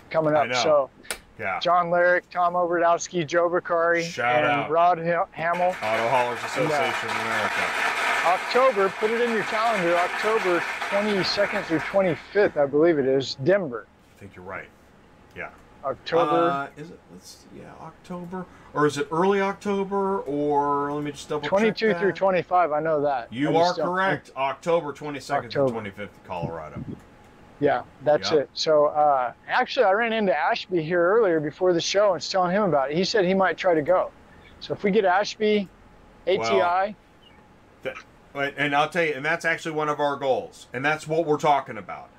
[0.09, 0.53] coming up.
[0.55, 0.89] So,
[1.39, 1.59] yeah.
[1.59, 4.69] John Lyric, Tom Obradowski, Joe Vicari, Shout and out.
[4.71, 5.69] Rod Ha- Hamill.
[5.69, 7.61] Auto Haulers Association of America.
[8.25, 10.63] October, put it in your calendar, October
[10.93, 13.87] 22nd through 25th, I believe it is, Denver.
[14.15, 14.69] I think you're right.
[15.35, 15.49] Yeah.
[15.83, 16.49] October.
[16.51, 16.99] Uh, is it?
[17.11, 21.99] Let's yeah, October or is it early October or let me just double 22 check
[21.99, 22.11] through.
[22.13, 23.33] 25, I know that.
[23.33, 24.31] You are correct.
[24.37, 25.59] October 22nd to.
[25.59, 26.83] 25th, Colorado.
[27.59, 28.39] Yeah, that's Yeah.
[28.39, 28.49] it.
[28.53, 32.51] So uh, actually, I ran into Ashby here earlier before the show and was telling
[32.55, 32.97] him about it.
[32.97, 34.11] He said he might try to go.
[34.59, 35.67] So if we get Ashby,
[36.27, 36.95] ATI, But-
[38.35, 41.37] And I'll tell you, and that's actually one of our goals, and that's what we're
[41.37, 42.09] talking about.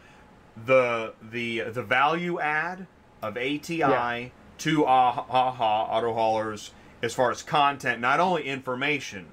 [0.66, 2.86] The the the value add
[3.22, 4.28] of ATI Yeah.
[4.58, 6.70] to AHA Auto Haulers
[7.02, 9.26] as far as content, not only information,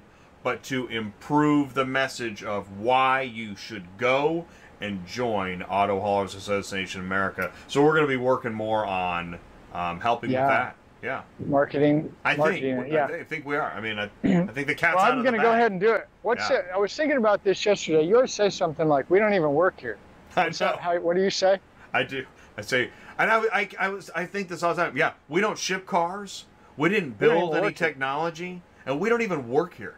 [0.44, 4.46] but to improve the message of why you should go
[4.82, 7.52] and join Auto Haulers Association America.
[7.68, 9.38] So we're going to be working more on
[9.74, 10.42] um, helping Yeah.
[10.42, 10.76] with that.
[11.04, 12.82] Yeah, marketing, I marketing.
[12.82, 13.06] think yeah.
[13.08, 13.72] I, think we are.
[13.72, 15.52] I mean, I, I think the cat's Well, out I'm of the going to go
[15.52, 16.08] ahead and do it.
[16.22, 16.58] What's Yeah.
[16.58, 16.66] it?
[16.74, 18.04] I was thinking about this yesterday.
[18.04, 19.98] You always say something like, "We don't even work here."
[20.36, 20.50] I know.
[20.52, 20.80] that?
[20.80, 21.60] How, what do you say?
[21.94, 22.26] I do.
[22.58, 24.98] I say, and I, I, I was, I think this all the time.
[24.98, 26.46] Yeah, we don't ship cars.
[26.78, 27.88] We didn't build even any work here.
[27.88, 29.96] technology, and we don't even work here.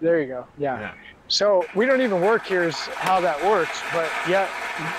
[0.00, 0.46] There you go.
[0.58, 0.78] Yeah.
[0.80, 0.92] Yeah.
[1.30, 4.48] So we don't even work here is how that works, but yet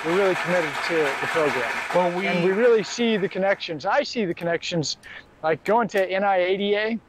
[0.05, 1.71] we're really committed to the program.
[1.95, 3.85] Well, we, and we really see the connections.
[3.85, 4.97] I see the connections,
[5.41, 6.99] like going to NIADA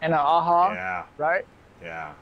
[0.00, 1.44] and AHA, yeah, right?
[1.82, 2.12] yeah,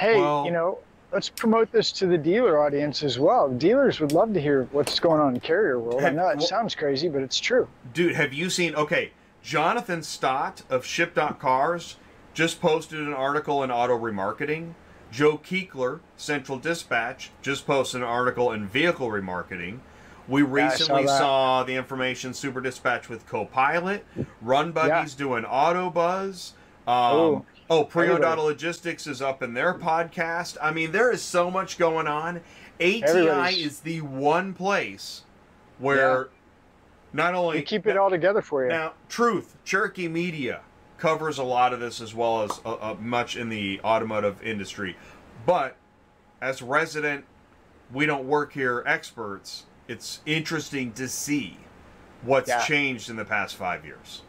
[0.00, 0.78] Hey, Well- you know,
[1.12, 3.50] let's promote this to the dealer audience as well.
[3.50, 6.02] Dealers would love to hear what's going on in carrier world.
[6.02, 7.68] I know it well- sounds crazy, but it's true.
[7.92, 8.14] dude.
[8.14, 8.74] Have you seen?
[8.74, 11.96] Okay, Jonathan Stott of Ship.Cars
[12.32, 14.72] just posted an article in Auto Remarketing.
[15.12, 19.80] Joe Keekler, Central Dispatch, just posted an article in Vehicle Remarketing.
[20.28, 21.18] We recently that.
[21.18, 24.06] saw the information Super Dispatch with Copilot.
[24.42, 26.52] RunBuggy's doing Auto Buzz.
[26.86, 27.84] Um, Oh.
[27.84, 30.56] Data Logistics is up in their podcast.
[30.60, 32.40] I mean, there is so much going on.
[32.80, 35.22] ATI Everybody's- is the one place
[35.78, 36.28] where
[37.12, 38.68] not only We keep it all together for you.
[38.70, 40.62] now, Truth, Cherokee Media
[40.98, 44.96] covers a lot of this as well as uh, uh, much in the automotive industry.
[45.46, 45.76] But
[46.42, 47.24] as resident,
[47.92, 51.56] we don't work here experts, it's interesting to see
[52.22, 52.62] what's Yeah.
[52.64, 54.22] changed in the past five years.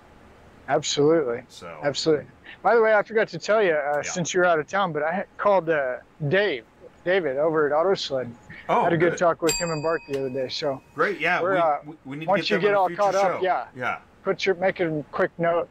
[0.70, 1.44] Absolutely.
[1.50, 2.28] So, Absolutely.
[2.62, 4.02] By the way, I forgot to tell you, uh, Yeah.
[4.12, 5.98] since you're out of town, but I called uh,
[6.28, 6.66] Dave,
[7.04, 8.32] David over at AutoSled.
[8.70, 9.20] oh, had a good good.
[9.20, 10.48] talk with him and Bart the other day.
[10.50, 11.42] So Great, yeah.
[11.42, 13.66] We're, uh, we, we need once to you get, them get all caught up, yeah.
[13.76, 13.98] Yeah.
[14.24, 15.68] put your make a quick note.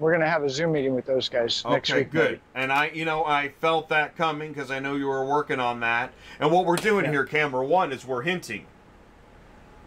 [0.00, 2.10] We're gonna have a Zoom meeting with those guys next Okay, week.
[2.10, 2.30] good.
[2.30, 2.40] maybe.
[2.54, 5.80] And I, you know, I felt that coming because I know you were working on
[5.80, 6.12] that.
[6.40, 7.10] And what we're doing Yeah.
[7.10, 8.64] here, camera one, is we're hinting.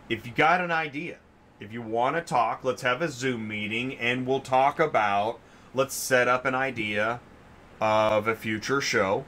[0.09, 1.17] If you got an idea,
[1.59, 5.39] if you want to talk, let's have a Zoom meeting and we'll talk about.
[5.75, 7.19] Let's set up an idea
[7.81, 9.25] of a future show.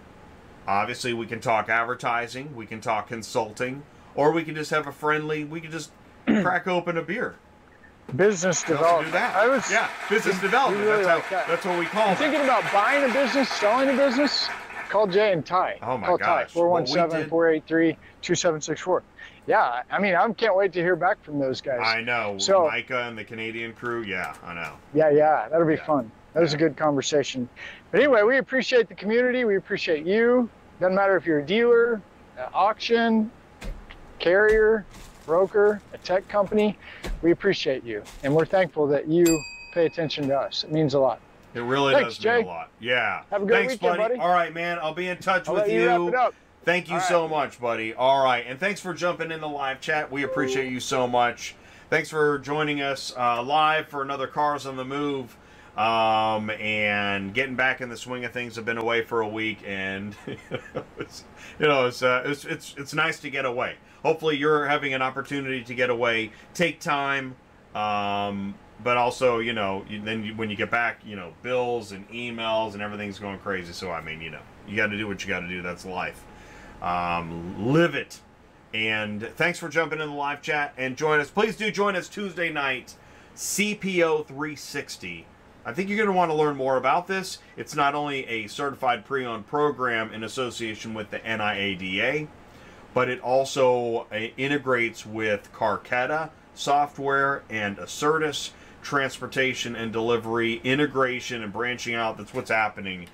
[0.68, 3.84] Obviously, we can talk advertising, we can talk consulting,
[4.16, 5.44] or we can just have a friendly.
[5.44, 5.92] We can just
[6.26, 7.36] crack open a beer.
[8.16, 9.08] Business development.
[9.08, 9.36] do that.
[9.36, 10.86] I was yeah, business development.
[10.86, 11.48] really that's, like how, that.
[11.48, 12.18] that's what we call it.
[12.20, 14.48] thinking about buying a business, selling a business.
[14.90, 15.80] Call Jay and Ty.
[15.82, 16.54] Oh my Call gosh.
[16.54, 16.60] Ty.
[16.60, 19.02] 417-483-2764.
[19.48, 21.80] Yeah, I mean, I can't wait to hear back from those guys.
[21.84, 22.38] I know.
[22.38, 24.04] So- Micah and the Canadian crew.
[24.04, 24.74] Yeah, I know.
[24.94, 25.86] Yeah, yeah, that'll be Yeah.
[25.86, 26.12] fun.
[26.36, 27.48] That was a good conversation.
[27.92, 29.46] But anyway, we appreciate the community.
[29.46, 30.50] We appreciate you.
[30.82, 32.02] Doesn't matter if you're a dealer,
[32.38, 33.32] an auction,
[34.20, 34.86] carrier,
[35.26, 36.78] broker, a tech company.
[37.22, 39.42] We appreciate you, and we're thankful that you
[39.74, 40.66] pay attention to us.
[40.66, 41.22] It means a lot.
[41.54, 42.44] It really Thanks, does mean Jay.
[42.44, 42.70] a lot.
[42.82, 43.22] Yeah.
[43.32, 44.16] Have a good Thanks, weekend, buddy.
[44.16, 44.78] All right, man.
[44.82, 46.34] I'll be in touch I'll with let you wrap it up.
[46.66, 47.94] Thank you All so much, buddy.
[47.94, 50.12] All right, and thanks for jumping in the live chat.
[50.12, 51.56] We appreciate you so much.
[51.90, 55.38] thanks for joining us uh, live for another Cars on the Move.
[55.78, 58.58] Um, and getting back in the swing of things.
[58.58, 60.16] I've been away for a week, and
[60.98, 61.26] it's,
[61.60, 63.76] you know, it's, uh, it's it's it's nice to get away.
[64.02, 66.32] Hopefully, you're having an opportunity to get away.
[66.54, 67.36] Take time,
[67.74, 71.92] um, but also, you know, you, then you, when you get back, you know, bills
[71.92, 73.74] and emails and everything's going crazy.
[73.74, 75.62] So I mean, you know, you got to do what you got to do.
[75.62, 76.24] That's life.
[76.82, 78.22] Um, live it.
[78.74, 81.30] And thanks for jumping in the live chat and join us.
[81.30, 82.96] Please do join us Tuesday night,
[83.36, 85.26] CPO 360.
[85.66, 87.40] I think you're going to want to learn more about this.
[87.58, 92.28] It's not only a certified pre owned program in association with the NIADA,
[92.94, 98.52] but it also uh, integrates with Carketa software and Assertus
[98.82, 102.18] transportation and delivery integration and branching out.
[102.18, 103.08] That's what's happening.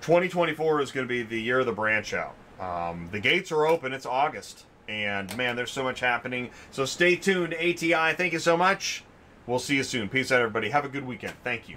[0.00, 2.34] 2024 is going to be the year of the branch out.
[2.58, 3.92] Um, the gates are open.
[3.92, 4.64] It's August.
[4.88, 6.50] And man, there's so much happening.
[6.70, 8.14] So stay tuned, ATI.
[8.14, 9.04] Thank you so much.
[9.46, 10.08] We'll see you soon.
[10.08, 10.70] Peace out, everybody.
[10.70, 11.34] Have a good weekend.
[11.42, 11.76] Thank you.